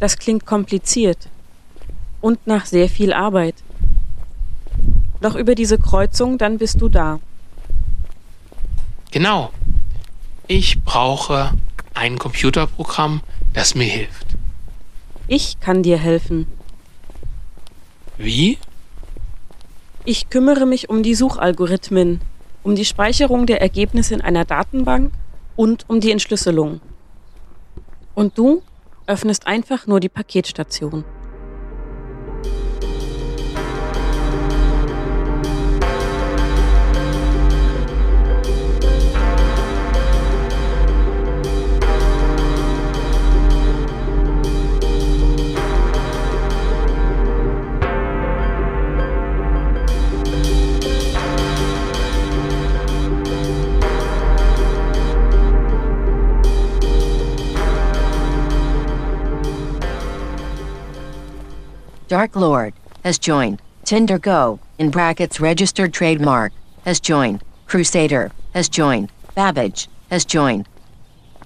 Das 0.00 0.16
klingt 0.16 0.46
kompliziert 0.46 1.28
und 2.22 2.46
nach 2.46 2.64
sehr 2.64 2.88
viel 2.88 3.12
Arbeit. 3.12 3.56
Doch 5.20 5.34
über 5.34 5.54
diese 5.54 5.78
Kreuzung, 5.78 6.38
dann 6.38 6.56
bist 6.56 6.80
du 6.80 6.88
da. 6.88 7.20
Genau. 9.10 9.52
Ich 10.46 10.82
brauche 10.82 11.52
ein 11.92 12.18
Computerprogramm, 12.18 13.20
das 13.52 13.74
mir 13.74 13.84
hilft. 13.84 14.28
Ich 15.28 15.60
kann 15.60 15.82
dir 15.82 15.98
helfen. 15.98 16.46
Wie? 18.18 18.58
Ich 20.04 20.30
kümmere 20.30 20.66
mich 20.66 20.88
um 20.88 21.02
die 21.02 21.14
Suchalgorithmen, 21.14 22.20
um 22.62 22.74
die 22.74 22.84
Speicherung 22.84 23.46
der 23.46 23.60
Ergebnisse 23.60 24.14
in 24.14 24.20
einer 24.20 24.44
Datenbank 24.44 25.12
und 25.56 25.84
um 25.88 26.00
die 26.00 26.10
Entschlüsselung. 26.10 26.80
Und 28.14 28.38
du 28.38 28.62
öffnest 29.06 29.46
einfach 29.46 29.86
nur 29.86 30.00
die 30.00 30.08
Paketstation. 30.08 31.04
Dark 62.08 62.36
Lord 62.36 62.72
has 63.04 63.18
joined. 63.18 63.60
Tinder 63.84 64.18
Go, 64.18 64.60
in 64.78 64.90
brackets 64.90 65.40
registered 65.40 65.92
trademark, 65.92 66.52
has 66.84 67.00
joined. 67.00 67.42
Crusader 67.66 68.30
has 68.54 68.68
joined. 68.68 69.10
Babbage 69.34 69.88
has 70.10 70.24
joined. 70.24 70.66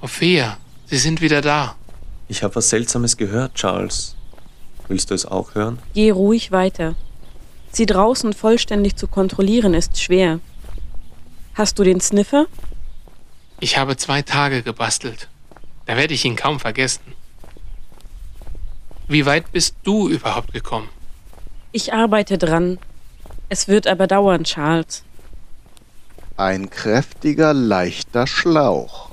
Ophia, 0.03 0.59
Sie 0.87 0.99
sind 0.99 1.21
wieder 1.21 1.41
da. 1.41 1.77
Ich 2.29 2.43
habe 2.43 2.57
was 2.57 2.69
Seltsames 2.69 3.17
gehört, 3.17 3.55
Charles. 3.55 4.17
Willst 4.89 5.11
du 5.11 5.15
es 5.15 5.25
auch 5.25 5.55
hören? 5.55 5.79
Geh 5.95 6.11
ruhig 6.11 6.53
weiter. 6.53 6.95
Sie 7.73 7.87
draußen 7.87 8.33
vollständig 8.33 8.97
zu 8.97 9.07
kontrollieren 9.07 9.73
ist 9.73 10.01
schwer. 10.01 10.41
Hast 11.55 11.79
du 11.79 11.85
den 11.85 12.01
Sniffer? 12.01 12.47
Ich 13.61 13.79
habe 13.79 13.97
zwei 13.97 14.23
Tage 14.23 14.63
gebastelt. 14.63 15.29
Da 15.87 15.97
werde 15.97 16.15
ich 16.15 16.25
ihn 16.25 16.37
kaum 16.37 16.61
vergessen. 16.61 17.15
Wie 19.11 19.27
weit 19.27 19.51
bist 19.51 19.75
du 19.83 20.09
überhaupt 20.09 20.53
gekommen? 20.53 20.89
Ich 21.73 21.93
arbeite 21.93 22.39
dran. 22.39 22.79
Es 23.49 23.67
wird 23.67 23.89
aber 23.89 24.07
dauern, 24.07 24.45
Charles. 24.45 25.03
Ein 26.37 26.71
kräftiger, 26.71 27.53
leichter 27.53 28.29
Schlauch. 28.29 29.11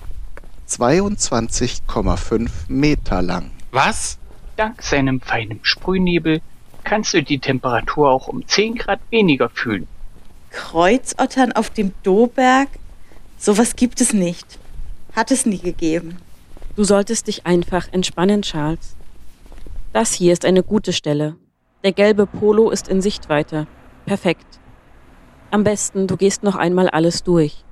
22,5 0.69 2.49
Meter 2.67 3.23
lang. 3.23 3.49
Was? 3.71 4.19
Dank 4.55 4.83
seinem 4.83 5.19
feinen 5.19 5.61
Sprühnebel 5.63 6.41
kannst 6.83 7.15
du 7.15 7.23
die 7.23 7.39
Temperatur 7.39 8.11
auch 8.11 8.27
um 8.27 8.47
10 8.47 8.75
Grad 8.75 8.99
weniger 9.09 9.49
fühlen. 9.49 9.87
Kreuzottern 10.51 11.53
auf 11.53 11.71
dem 11.71 11.91
Doberg? 12.03 12.69
Sowas 13.39 13.75
gibt 13.75 13.99
es 13.99 14.13
nicht. 14.13 14.59
Hat 15.15 15.31
es 15.31 15.47
nie 15.47 15.57
gegeben. 15.57 16.19
Du 16.75 16.83
solltest 16.83 17.25
dich 17.25 17.47
einfach 17.47 17.91
entspannen, 17.91 18.43
Charles. 18.43 18.96
Das 19.97 20.13
hier 20.13 20.31
ist 20.31 20.45
eine 20.45 20.61
gute 20.61 20.93
Stelle. 20.93 21.37
Der 21.83 21.91
gelbe 21.91 22.27
Polo 22.27 22.69
ist 22.69 22.87
in 22.87 23.01
Sichtweite. 23.01 23.65
Perfekt. 24.05 24.45
Am 25.49 25.63
besten, 25.63 26.05
du 26.05 26.17
gehst 26.17 26.43
noch 26.43 26.55
einmal 26.55 26.87
alles 26.87 27.23
durch. 27.23 27.65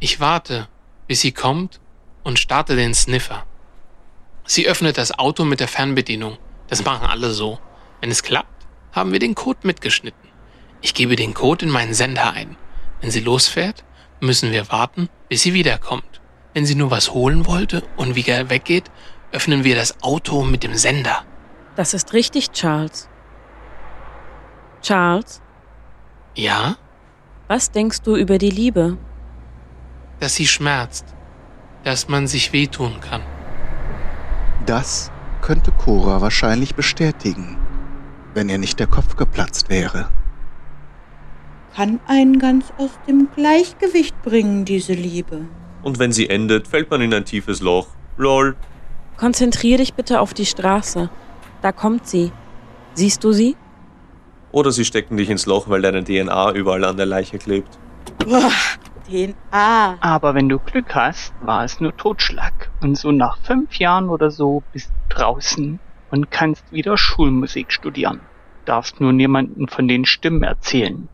Ich 0.00 0.20
warte, 0.20 0.68
bis 1.06 1.22
sie 1.22 1.32
kommt 1.32 1.80
und 2.24 2.38
starte 2.38 2.76
den 2.76 2.92
Sniffer. 2.92 3.46
Sie 4.44 4.68
öffnet 4.68 4.98
das 4.98 5.18
Auto 5.18 5.46
mit 5.46 5.60
der 5.60 5.68
Fernbedienung. 5.68 6.36
Das 6.68 6.84
machen 6.84 7.06
alle 7.06 7.30
so. 7.30 7.58
Wenn 8.02 8.10
es 8.10 8.22
klappt, 8.22 8.66
haben 8.92 9.12
wir 9.12 9.18
den 9.18 9.34
Code 9.34 9.60
mitgeschnitten. 9.62 10.28
Ich 10.82 10.92
gebe 10.92 11.16
den 11.16 11.32
Code 11.32 11.64
in 11.64 11.70
meinen 11.70 11.94
Sender 11.94 12.34
ein. 12.34 12.54
Wenn 13.00 13.10
sie 13.10 13.20
losfährt, 13.20 13.82
müssen 14.20 14.52
wir 14.52 14.70
warten, 14.70 15.08
bis 15.30 15.40
sie 15.40 15.54
wiederkommt. 15.54 16.20
Wenn 16.52 16.66
sie 16.66 16.74
nur 16.74 16.90
was 16.90 17.14
holen 17.14 17.46
wollte 17.46 17.82
und 17.96 18.14
wieder 18.14 18.50
weggeht, 18.50 18.90
öffnen 19.32 19.64
wir 19.64 19.74
das 19.76 20.02
Auto 20.02 20.42
mit 20.44 20.62
dem 20.62 20.74
Sender. 20.74 21.24
Das 21.74 21.94
ist 21.94 22.12
richtig, 22.12 22.52
Charles. 22.52 23.08
Charles, 24.82 25.42
Ja? 26.34 26.76
was 27.48 27.70
denkst 27.70 28.02
du 28.02 28.16
über 28.16 28.38
die 28.38 28.50
Liebe? 28.50 28.96
Dass 30.20 30.34
sie 30.34 30.46
schmerzt. 30.46 31.04
Dass 31.84 32.08
man 32.08 32.26
sich 32.26 32.52
wehtun 32.52 33.00
kann. 33.00 33.22
Das 34.64 35.10
könnte 35.42 35.70
Cora 35.72 36.20
wahrscheinlich 36.20 36.74
bestätigen, 36.74 37.56
wenn 38.34 38.48
ihr 38.48 38.58
nicht 38.58 38.80
der 38.80 38.86
Kopf 38.88 39.16
geplatzt 39.16 39.68
wäre. 39.68 40.08
Kann 41.74 42.00
einen 42.06 42.38
ganz 42.38 42.72
aus 42.78 42.90
dem 43.06 43.28
Gleichgewicht 43.36 44.20
bringen, 44.22 44.64
diese 44.64 44.94
Liebe. 44.94 45.42
Und 45.82 45.98
wenn 45.98 46.10
sie 46.10 46.28
endet, 46.28 46.66
fällt 46.66 46.90
man 46.90 47.00
in 47.02 47.12
ein 47.14 47.24
tiefes 47.24 47.60
Loch. 47.60 47.88
Lol. 48.16 48.56
Konzentrier 49.16 49.78
dich 49.78 49.94
bitte 49.94 50.20
auf 50.20 50.34
die 50.34 50.46
Straße. 50.46 51.08
Da 51.62 51.72
kommt 51.72 52.06
sie. 52.06 52.32
Siehst 52.94 53.24
du 53.24 53.32
sie? 53.32 53.56
Oder 54.52 54.72
sie 54.72 54.84
stecken 54.84 55.16
dich 55.16 55.30
ins 55.30 55.46
Loch, 55.46 55.68
weil 55.68 55.82
deine 55.82 56.04
DNA 56.04 56.52
überall 56.52 56.84
an 56.84 56.96
der 56.96 57.06
Leiche 57.06 57.38
klebt. 57.38 57.78
Boah, 58.18 58.50
den 59.10 59.34
A. 59.50 59.96
Aber 60.00 60.34
wenn 60.34 60.48
du 60.48 60.58
Glück 60.58 60.94
hast, 60.94 61.32
war 61.40 61.64
es 61.64 61.80
nur 61.80 61.96
Totschlag. 61.96 62.70
Und 62.80 62.96
so 62.96 63.12
nach 63.12 63.38
fünf 63.42 63.78
Jahren 63.78 64.08
oder 64.08 64.30
so 64.30 64.62
bist 64.72 64.90
du 64.90 65.16
draußen 65.16 65.78
und 66.10 66.30
kannst 66.30 66.70
wieder 66.72 66.96
Schulmusik 66.98 67.72
studieren. 67.72 68.20
Darfst 68.64 69.00
nur 69.00 69.12
niemanden 69.12 69.68
von 69.68 69.88
den 69.88 70.04
Stimmen 70.04 70.42
erzählen. 70.42 71.08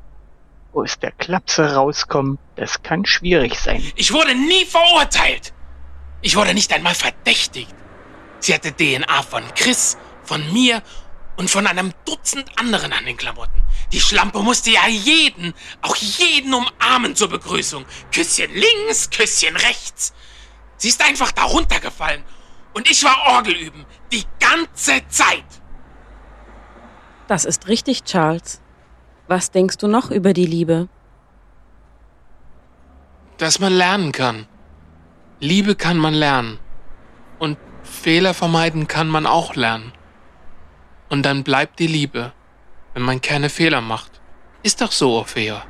Wo 0.73 0.83
es 0.83 0.99
der 0.99 1.13
Klapse 1.13 1.75
rauskommt, 1.75 2.41
das 2.57 2.83
kann 2.83 3.05
schwierig 3.05 3.59
sein. 3.59 3.83
Ich 3.95 4.13
wurde 4.13 4.35
nie 4.35 4.65
verurteilt. 4.65 5.53
Ich 6.23 6.37
wurde 6.37 6.55
nicht 6.55 6.73
einmal 6.73 6.95
verdächtigt. 6.95 7.75
Sie 8.43 8.53
hatte 8.53 8.73
DNA 8.73 9.23
von 9.23 9.45
Chris, 9.55 9.97
von 10.25 10.53
mir 10.53 10.83
und 11.37 11.49
von 11.49 11.65
einem 11.65 11.93
Dutzend 12.05 12.45
anderen 12.59 12.93
an 12.93 13.05
den 13.05 13.17
Klamotten. 13.17 13.63
Die 13.93 14.01
Schlampe 14.01 14.43
musste 14.43 14.71
ja 14.73 14.89
jeden, 14.89 15.55
auch 15.81 15.95
jeden 15.95 16.53
umarmen 16.53 17.15
zur 17.15 17.29
Begrüßung. 17.29 17.85
Küsschen 18.13 18.51
links, 18.53 19.11
Küsschen 19.11 19.55
rechts. 19.55 20.13
Sie 20.77 20.89
ist 20.89 21.05
einfach 21.05 21.31
da 21.31 21.45
runtergefallen. 21.45 22.25
Und 22.75 22.91
ich 22.91 23.05
war 23.05 23.17
Orgel 23.37 23.55
üben. 23.55 23.87
Die 24.11 24.25
ganze 24.41 25.07
Zeit. 25.09 25.45
Das 27.29 27.45
ist 27.45 27.69
richtig, 27.69 28.03
Charles. 28.03 28.61
Was 29.29 29.53
denkst 29.53 29.77
du 29.77 29.87
noch 29.87 30.11
über 30.11 30.33
die 30.33 30.47
Liebe? 30.47 30.89
Dass 33.39 33.61
man 33.61 33.73
lernen 33.73 34.11
kann. 34.11 34.49
Liebe 35.39 35.77
kann 35.77 35.97
man 35.97 36.15
lernen. 36.15 36.59
Und 37.39 37.57
Fehler 37.93 38.35
vermeiden 38.35 38.89
kann 38.89 39.07
man 39.09 39.27
auch 39.27 39.55
lernen. 39.55 39.93
Und 41.09 41.23
dann 41.23 41.45
bleibt 41.45 41.79
die 41.79 41.87
Liebe, 41.87 42.33
wenn 42.95 43.03
man 43.03 43.21
keine 43.21 43.49
Fehler 43.49 43.81
macht. 43.81 44.21
Ist 44.63 44.81
doch 44.81 44.91
so, 44.91 45.13
Orphea. 45.13 45.63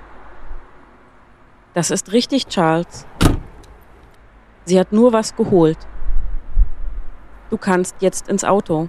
Das 1.74 1.90
ist 1.90 2.12
richtig, 2.12 2.46
Charles. 2.46 3.06
Sie 4.64 4.78
hat 4.78 4.92
nur 4.92 5.12
was 5.12 5.34
geholt. 5.34 5.78
Du 7.50 7.58
kannst 7.58 7.96
jetzt 8.00 8.28
ins 8.28 8.44
Auto. 8.44 8.88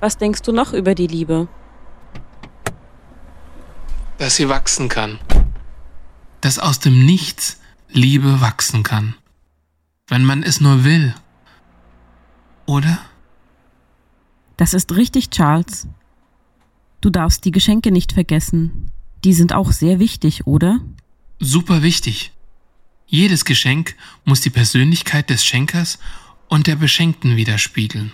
Was 0.00 0.18
denkst 0.18 0.42
du 0.42 0.52
noch 0.52 0.72
über 0.72 0.94
die 0.94 1.06
Liebe? 1.06 1.48
Dass 4.18 4.36
sie 4.36 4.48
wachsen 4.48 4.88
kann. 4.88 5.18
Dass 6.40 6.58
aus 6.58 6.80
dem 6.80 7.06
Nichts 7.06 7.60
Liebe 7.88 8.40
wachsen 8.40 8.82
kann. 8.82 9.14
Wenn 10.08 10.24
man 10.24 10.42
es 10.42 10.60
nur 10.60 10.84
will. 10.84 11.14
Oder? 12.66 12.98
Das 14.56 14.74
ist 14.74 14.92
richtig, 14.92 15.30
Charles. 15.30 15.88
Du 17.00 17.10
darfst 17.10 17.44
die 17.44 17.50
Geschenke 17.50 17.90
nicht 17.90 18.12
vergessen. 18.12 18.90
Die 19.24 19.32
sind 19.32 19.52
auch 19.52 19.72
sehr 19.72 19.98
wichtig, 19.98 20.46
oder? 20.46 20.80
Super 21.40 21.82
wichtig. 21.82 22.32
Jedes 23.06 23.44
Geschenk 23.44 23.96
muss 24.24 24.40
die 24.40 24.50
Persönlichkeit 24.50 25.30
des 25.30 25.44
Schenkers 25.44 25.98
und 26.48 26.66
der 26.66 26.76
Beschenkten 26.76 27.36
widerspiegeln. 27.36 28.12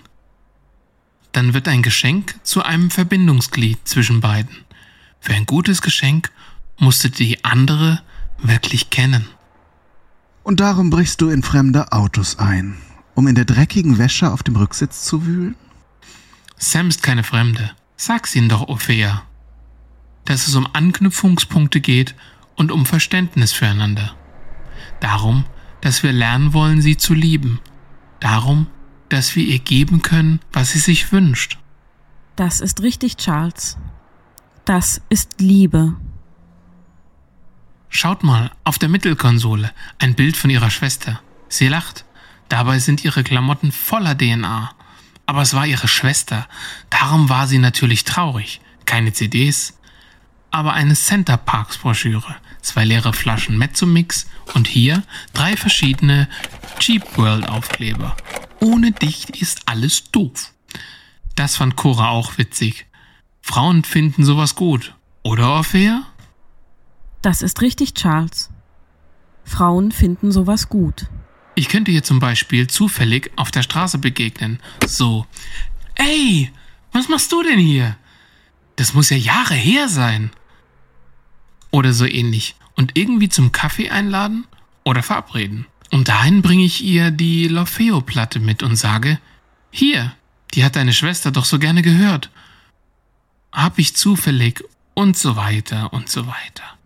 Dann 1.33 1.55
wird 1.55 1.69
ein 1.69 1.83
Geschenk 1.83 2.35
zu 2.45 2.63
einem 2.63 2.91
Verbindungsglied 2.91 3.79
zwischen 3.87 4.21
beiden. 4.21 4.65
Für 5.21 5.35
ein 5.35 5.47
gutes 5.47 5.83
Geschenk 5.83 6.31
musst 6.79 7.05
du 7.05 7.11
die 7.11 7.45
andere 7.45 8.03
wirklich 8.39 8.91
kennen. 8.91 9.29
Und 10.43 10.61
darum 10.61 10.91
brichst 10.91 11.21
du 11.21 11.29
in 11.29 11.43
fremde 11.43 11.93
Autos 11.93 12.39
ein, 12.39 12.77
um 13.15 13.27
in 13.27 13.35
der 13.35 13.45
dreckigen 13.45 13.99
Wäsche 13.99 14.33
auf 14.33 14.43
dem 14.43 14.57
Rücksitz 14.57 15.05
zu 15.05 15.27
wühlen? 15.27 15.55
Sam 16.57 16.89
ist 16.89 17.03
keine 17.03 17.25
Fremde. 17.25 17.71
Sag's 17.97 18.35
ihnen 18.35 18.49
doch, 18.49 18.69
Ophea. 18.69 19.23
Dass 20.25 20.49
es 20.49 20.55
um 20.55 20.67
Anknüpfungspunkte 20.73 21.81
geht 21.81 22.15
und 22.57 22.73
um 22.73 22.87
Verständnis 22.87 23.53
füreinander. 23.53 24.15
Darum, 25.01 25.45
dass 25.81 26.03
wir 26.03 26.13
lernen 26.13 26.53
wollen, 26.53 26.83
sie 26.83 26.97
zu 26.97 27.15
lieben. 27.15 27.61
Darum, 28.21 28.67
dass 29.09 29.35
wir 29.37 29.45
ihr 29.45 29.59
geben 29.59 30.03
können, 30.03 30.41
was 30.53 30.73
sie 30.73 30.79
sich 30.79 31.13
wünscht. 31.13 31.59
Das 32.37 32.61
ist 32.61 32.83
richtig, 32.83 33.17
Charles. 33.17 33.77
Das 34.65 35.01
ist 35.09 35.41
Liebe. 35.41 35.97
Schaut 37.91 38.23
mal, 38.23 38.53
auf 38.65 38.79
der 38.79 38.89
Mittelkonsole 38.89 39.73
ein 39.99 40.15
Bild 40.15 40.37
von 40.37 40.49
ihrer 40.49 40.71
Schwester. 40.71 41.21
Sie 41.49 41.69
lacht. 41.69 42.05
Dabei 42.49 42.79
sind 42.79 43.05
ihre 43.05 43.23
Klamotten 43.25 43.73
voller 43.73 44.17
DNA. 44.17 44.71
Aber 45.27 45.43
es 45.43 45.55
war 45.55 45.67
ihre 45.67 45.89
Schwester. 45.89 46.49
Darum 46.89 47.29
war 47.29 47.47
sie 47.47 47.59
natürlich 47.59 48.05
traurig. 48.05 48.61
Keine 48.87 49.13
CDs, 49.13 49.75
aber 50.51 50.73
eine 50.73 50.95
Center 50.95 51.37
Parks 51.37 51.79
Broschüre, 51.79 52.37
zwei 52.61 52.85
leere 52.85 53.13
Flaschen 53.13 53.59
Mezzomix 53.59 54.27
und 54.55 54.67
hier 54.67 55.03
drei 55.33 55.57
verschiedene 55.57 56.29
Cheap 56.79 57.17
World 57.17 57.49
Aufkleber. 57.49 58.17
Ohne 58.61 58.93
dich 58.93 59.41
ist 59.41 59.63
alles 59.67 60.11
doof. 60.11 60.53
Das 61.37 61.57
fand 61.57 61.77
Cora 61.77 62.09
auch 62.09 62.39
witzig. 62.39 62.87
Frauen 63.43 63.85
finden 63.85 64.25
sowas 64.25 64.55
gut. 64.55 64.95
Oder, 65.23 65.51
Orphea? 65.51 66.10
Das 67.23 67.43
ist 67.43 67.61
richtig, 67.61 67.95
Charles. 67.95 68.51
Frauen 69.45 69.93
finden 69.93 70.33
sowas 70.33 70.69
gut. 70.69 71.09
Ich 71.55 71.69
könnte 71.69 71.91
ihr 71.91 72.03
zum 72.03 72.21
Beispiel 72.21 72.69
zufällig 72.69 73.31
auf 73.37 73.51
der 73.51 73.63
Straße 73.63 73.99
begegnen. 73.99 74.61
So, 74.87 75.27
ey, 75.97 76.51
was 76.93 77.09
machst 77.09 77.33
du 77.33 77.43
denn 77.43 77.59
hier? 77.59 77.97
Das 78.77 78.95
muss 78.95 79.11
ja 79.11 79.17
Jahre 79.17 79.55
her 79.55 79.89
sein. 79.89 80.31
Oder 81.71 81.93
so 81.93 82.07
ähnlich. 82.07 82.57
Und 82.77 82.97
irgendwie 82.97 83.29
zum 83.29 83.53
Kaffee 83.53 83.91
einladen 83.91 84.47
oder 84.85 85.03
verabreden. 85.03 85.67
Und 85.91 86.09
dahin 86.09 86.41
bringe 86.41 86.65
ich 86.65 86.83
ihr 86.83 87.11
die 87.11 87.49
L'Orfeo-Platte 87.49 88.41
mit 88.41 88.63
und 88.63 88.77
sage, 88.77 89.19
hier, 89.71 90.15
die 90.55 90.65
hat 90.65 90.77
deine 90.77 90.93
Schwester 90.93 91.31
doch 91.31 91.45
so 91.45 91.59
gerne 91.59 91.83
gehört. 91.83 92.31
Hab 93.53 93.79
ich 93.79 93.97
zufällig 93.97 94.65
und 94.95 95.19
so 95.19 95.37
weiter 95.37 95.93
und 95.93 96.09
so 96.09 96.27
weiter. 96.27 96.80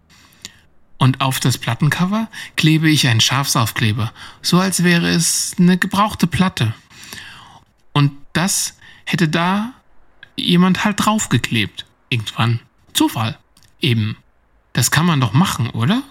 Und 1.04 1.20
auf 1.20 1.38
das 1.38 1.58
Plattencover 1.58 2.28
klebe 2.56 2.88
ich 2.88 3.06
einen 3.08 3.20
Schafsaufkleber, 3.20 4.10
so 4.40 4.58
als 4.58 4.84
wäre 4.84 5.06
es 5.10 5.54
eine 5.58 5.76
gebrauchte 5.76 6.26
Platte. 6.26 6.72
Und 7.92 8.12
das 8.32 8.78
hätte 9.04 9.28
da 9.28 9.74
jemand 10.34 10.82
halt 10.82 11.04
draufgeklebt. 11.04 11.84
Irgendwann. 12.08 12.60
Zufall. 12.94 13.36
Eben. 13.82 14.16
Das 14.72 14.90
kann 14.90 15.04
man 15.04 15.20
doch 15.20 15.34
machen, 15.34 15.68
oder? 15.68 16.02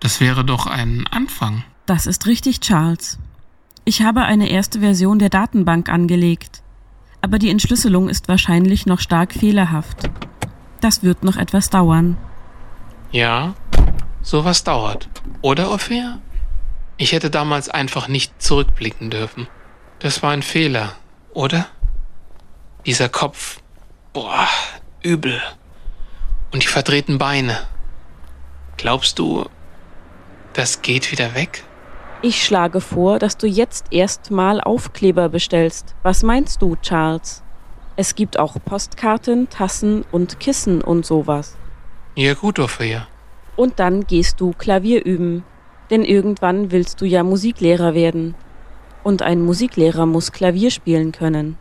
Das 0.00 0.18
wäre 0.18 0.46
doch 0.46 0.66
ein 0.66 1.06
Anfang. 1.08 1.62
Das 1.84 2.06
ist 2.06 2.24
richtig, 2.24 2.60
Charles. 2.60 3.18
Ich 3.84 4.00
habe 4.00 4.22
eine 4.22 4.48
erste 4.48 4.80
Version 4.80 5.18
der 5.18 5.28
Datenbank 5.28 5.90
angelegt, 5.90 6.62
aber 7.20 7.38
die 7.38 7.50
Entschlüsselung 7.50 8.08
ist 8.08 8.28
wahrscheinlich 8.28 8.86
noch 8.86 9.00
stark 9.00 9.34
fehlerhaft. 9.34 10.08
Das 10.80 11.02
wird 11.02 11.22
noch 11.22 11.36
etwas 11.36 11.68
dauern. 11.68 12.16
Ja, 13.12 13.54
sowas 14.28 14.62
dauert. 14.62 15.08
Oder, 15.40 15.70
Ophäa? 15.70 16.18
Ich 16.98 17.12
hätte 17.12 17.30
damals 17.30 17.70
einfach 17.70 18.08
nicht 18.08 18.42
zurückblicken 18.42 19.08
dürfen. 19.10 19.48
Das 20.00 20.22
war 20.22 20.32
ein 20.32 20.42
Fehler, 20.42 20.92
oder? 21.32 21.66
Dieser 22.84 23.08
Kopf. 23.08 23.60
Boah, 24.12 24.46
übel. 25.02 25.40
Und 26.52 26.62
die 26.62 26.68
verdrehten 26.68 27.16
Beine. 27.18 27.56
Glaubst 28.76 29.18
du, 29.18 29.46
das 30.52 30.82
geht 30.82 31.10
wieder 31.10 31.34
weg? 31.34 31.64
Ich 32.20 32.44
schlage 32.44 32.80
vor, 32.80 33.18
dass 33.18 33.36
du 33.38 33.46
jetzt 33.46 33.86
erstmal 33.92 34.60
Aufkleber 34.60 35.28
bestellst. 35.28 35.94
Was 36.02 36.22
meinst 36.22 36.60
du, 36.60 36.76
Charles? 36.82 37.42
Es 37.96 38.14
gibt 38.14 38.38
auch 38.38 38.56
Postkarten, 38.64 39.48
Tassen 39.48 40.04
und 40.12 40.38
Kissen 40.38 40.82
und 40.82 41.06
sowas. 41.06 41.56
Ja 42.14 42.34
gut, 42.34 42.58
Ophäa. 42.58 43.06
Und 43.58 43.80
dann 43.80 44.06
gehst 44.06 44.40
du 44.40 44.52
Klavier 44.52 45.04
üben. 45.04 45.42
Denn 45.90 46.04
irgendwann 46.04 46.70
willst 46.70 47.00
du 47.00 47.04
ja 47.04 47.24
Musiklehrer 47.24 47.92
werden. 47.92 48.36
Und 49.02 49.20
ein 49.22 49.42
Musiklehrer 49.42 50.06
muss 50.06 50.30
Klavier 50.30 50.70
spielen 50.70 51.10
können. 51.10 51.58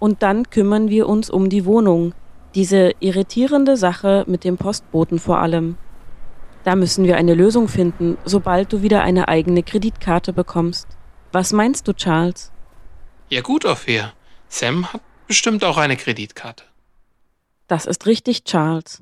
Und 0.00 0.24
dann 0.24 0.50
kümmern 0.50 0.88
wir 0.88 1.08
uns 1.08 1.30
um 1.30 1.50
die 1.50 1.64
Wohnung. 1.66 2.14
Diese 2.56 2.90
irritierende 2.98 3.76
Sache 3.76 4.24
mit 4.26 4.42
dem 4.42 4.56
Postboten 4.56 5.20
vor 5.20 5.38
allem. 5.38 5.76
Da 6.64 6.74
müssen 6.74 7.04
wir 7.04 7.16
eine 7.16 7.34
Lösung 7.34 7.68
finden, 7.68 8.18
sobald 8.24 8.72
du 8.72 8.82
wieder 8.82 9.02
eine 9.02 9.28
eigene 9.28 9.62
Kreditkarte 9.62 10.32
bekommst. 10.32 10.88
Was 11.30 11.52
meinst 11.52 11.86
du, 11.86 11.92
Charles? 11.92 12.50
Ja 13.28 13.40
gut, 13.40 13.64
Ophäa. 13.64 14.14
Sam 14.48 14.92
hat 14.92 15.02
bestimmt 15.28 15.62
auch 15.62 15.76
eine 15.76 15.96
Kreditkarte. 15.96 16.64
Das 17.68 17.86
ist 17.86 18.06
richtig, 18.06 18.42
Charles. 18.42 19.00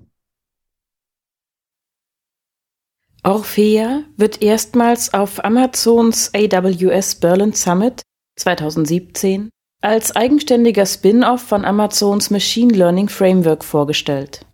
Orphea 3.25 4.05
wird 4.17 4.43
erstmals 4.43 5.13
auf 5.13 5.45
Amazons 5.45 6.31
AWS 6.35 7.17
Berlin 7.17 7.53
Summit 7.53 8.03
2017 8.37 9.51
als 9.83 10.15
eigenständiger 10.15 10.87
Spin-off 10.87 11.43
von 11.43 11.65
Amazons 11.65 12.31
Machine 12.31 12.73
Learning 12.75 13.09
Framework 13.09 13.65
vorgestellt. 13.65 14.47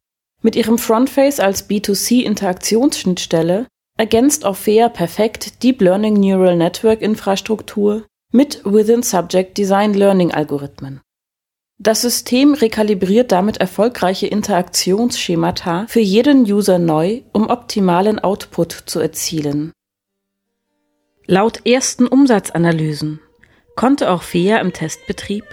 Mit 0.43 0.57
ihrem 0.57 0.79
Frontface 0.79 1.41
als 1.41 1.69
B2C-Interaktionsschnittstelle 1.69 3.67
ergänzt 3.99 4.45
Orphea 4.45 4.89
perfekt 4.89 5.63
Deep 5.63 5.81
Learning 5.81 6.15
Neural 6.15 6.57
Network 6.57 7.01
Infrastruktur 7.01 8.07
mit 8.33 8.63
Within 8.65 9.03
Subject 9.03 9.57
Design 9.57 9.95
Learning 9.95 10.33
Algorithmen. 10.33 11.01
Das 11.79 12.03
System 12.03 12.55
rekalibriert 12.55 13.33
damit 13.33 13.57
erfolgreiche 13.57 14.27
Interaktionsschemata 14.27 15.87
für 15.89 16.01
jeden 16.01 16.43
User 16.43 16.79
neu, 16.79 17.23
um 17.33 17.51
optimalen 17.51 18.19
Output 18.21 18.73
zu 18.87 19.01
erzielen. 19.01 19.73
Laut 21.27 21.67
ersten 21.67 22.07
Umsatzanalysen 22.07 23.21
konnte 23.77 24.09
Orphea 24.09 24.59
im 24.59 24.73
Testbetrieb 24.73 25.45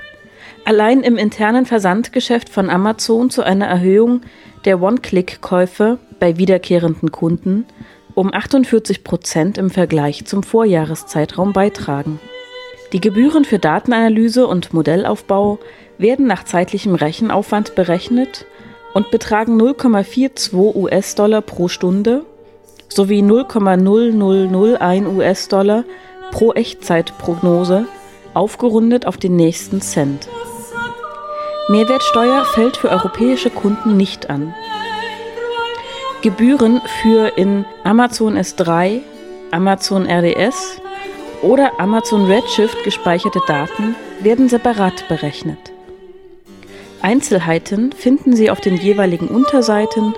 allein 0.65 1.01
im 1.01 1.17
internen 1.17 1.65
Versandgeschäft 1.65 2.49
von 2.49 2.69
Amazon 2.69 3.29
zu 3.29 3.41
einer 3.41 3.65
Erhöhung 3.65 4.21
der 4.65 4.81
One-Click-Käufe 4.81 5.97
bei 6.19 6.37
wiederkehrenden 6.37 7.11
Kunden 7.11 7.65
um 8.13 8.33
48 8.33 9.03
Prozent 9.03 9.57
im 9.57 9.69
Vergleich 9.69 10.25
zum 10.25 10.43
Vorjahreszeitraum 10.43 11.53
beitragen. 11.53 12.19
Die 12.93 12.99
Gebühren 12.99 13.45
für 13.45 13.57
Datenanalyse 13.57 14.47
und 14.47 14.73
Modellaufbau 14.73 15.59
werden 15.97 16.27
nach 16.27 16.43
zeitlichem 16.43 16.93
Rechenaufwand 16.95 17.73
berechnet 17.75 18.45
und 18.93 19.11
betragen 19.11 19.59
0,42 19.61 20.75
US-Dollar 20.75 21.41
pro 21.41 21.69
Stunde 21.69 22.25
sowie 22.89 23.21
0,0001 23.21 25.07
US-Dollar 25.15 25.85
pro 26.31 26.51
Echtzeitprognose, 26.51 27.85
aufgerundet 28.33 29.05
auf 29.07 29.15
den 29.15 29.37
nächsten 29.37 29.81
Cent. 29.81 30.27
Mehrwertsteuer 31.69 32.43
fällt 32.43 32.75
für 32.75 32.89
europäische 32.89 33.49
Kunden 33.49 33.95
nicht 33.95 34.29
an. 34.29 34.53
Gebühren 36.21 36.81
für 37.01 37.37
in 37.37 37.65
Amazon 37.85 38.37
S3, 38.37 38.99
Amazon 39.51 40.05
RDS 40.05 40.81
oder 41.41 41.79
Amazon 41.79 42.25
Redshift 42.25 42.83
gespeicherte 42.83 43.41
Daten 43.47 43.95
werden 44.19 44.49
separat 44.49 45.07
berechnet. 45.07 45.71
Einzelheiten 47.01 47.91
finden 47.91 48.35
Sie 48.35 48.51
auf 48.51 48.61
den 48.61 48.77
jeweiligen 48.77 49.27
Unterseiten 49.27 50.13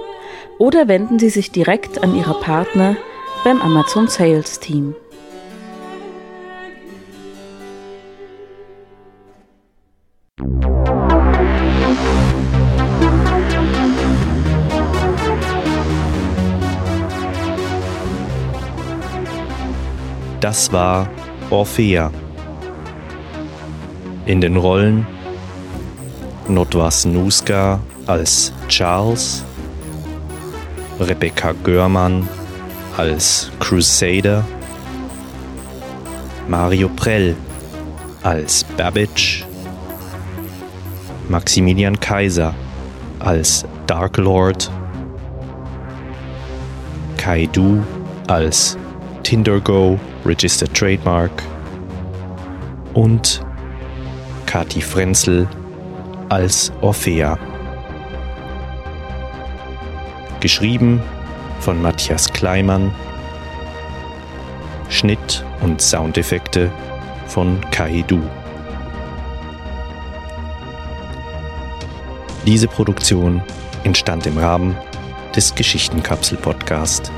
oder 0.58 0.88
wenden 0.88 1.20
Sie 1.20 1.30
sich 1.30 1.52
direkt 1.52 2.04
an 2.04 2.16
Ihre 2.16 2.34
Partner 2.40 2.98
beim 3.44 3.62
Amazon 3.62 4.08
Sales 4.08 4.60
Team. 4.60 4.96
Das 20.44 20.74
war 20.74 21.08
Orphea. 21.52 22.12
In 24.26 24.42
den 24.42 24.58
Rollen 24.58 25.08
Notwas 26.50 27.06
Nuska 27.06 27.80
als 28.08 28.52
Charles, 28.68 29.46
Rebecca 31.00 31.54
Görmann 31.64 32.28
als 32.98 33.52
Crusader, 33.62 34.44
Mario 36.50 36.90
Prell 36.90 37.38
als 38.24 38.66
Babbage, 38.66 39.46
Maximilian 41.30 41.98
Kaiser 41.98 42.54
als 43.20 43.64
Dark 43.88 44.18
Lord, 44.18 44.70
Kaidu 47.16 47.82
als 48.28 48.78
Tindergo 49.24 49.98
Registered 50.26 50.74
Trademark 50.74 51.32
und 52.94 53.42
Kati 54.46 54.82
Frenzel 54.82 55.48
als 56.30 56.72
Orphea. 56.82 57.38
Geschrieben 60.40 61.02
von 61.60 61.82
Matthias 61.82 62.32
Kleimann. 62.32 62.94
Schnitt 64.90 65.44
und 65.62 65.82
Soundeffekte 65.82 66.72
von 67.28 67.60
Kaidu. 67.72 68.22
Diese 72.46 72.68
Produktion 72.68 73.42
entstand 73.84 74.26
im 74.28 74.38
Rahmen 74.38 74.78
des 75.36 75.56
Geschichtenkapsel-Podcast 75.56 77.12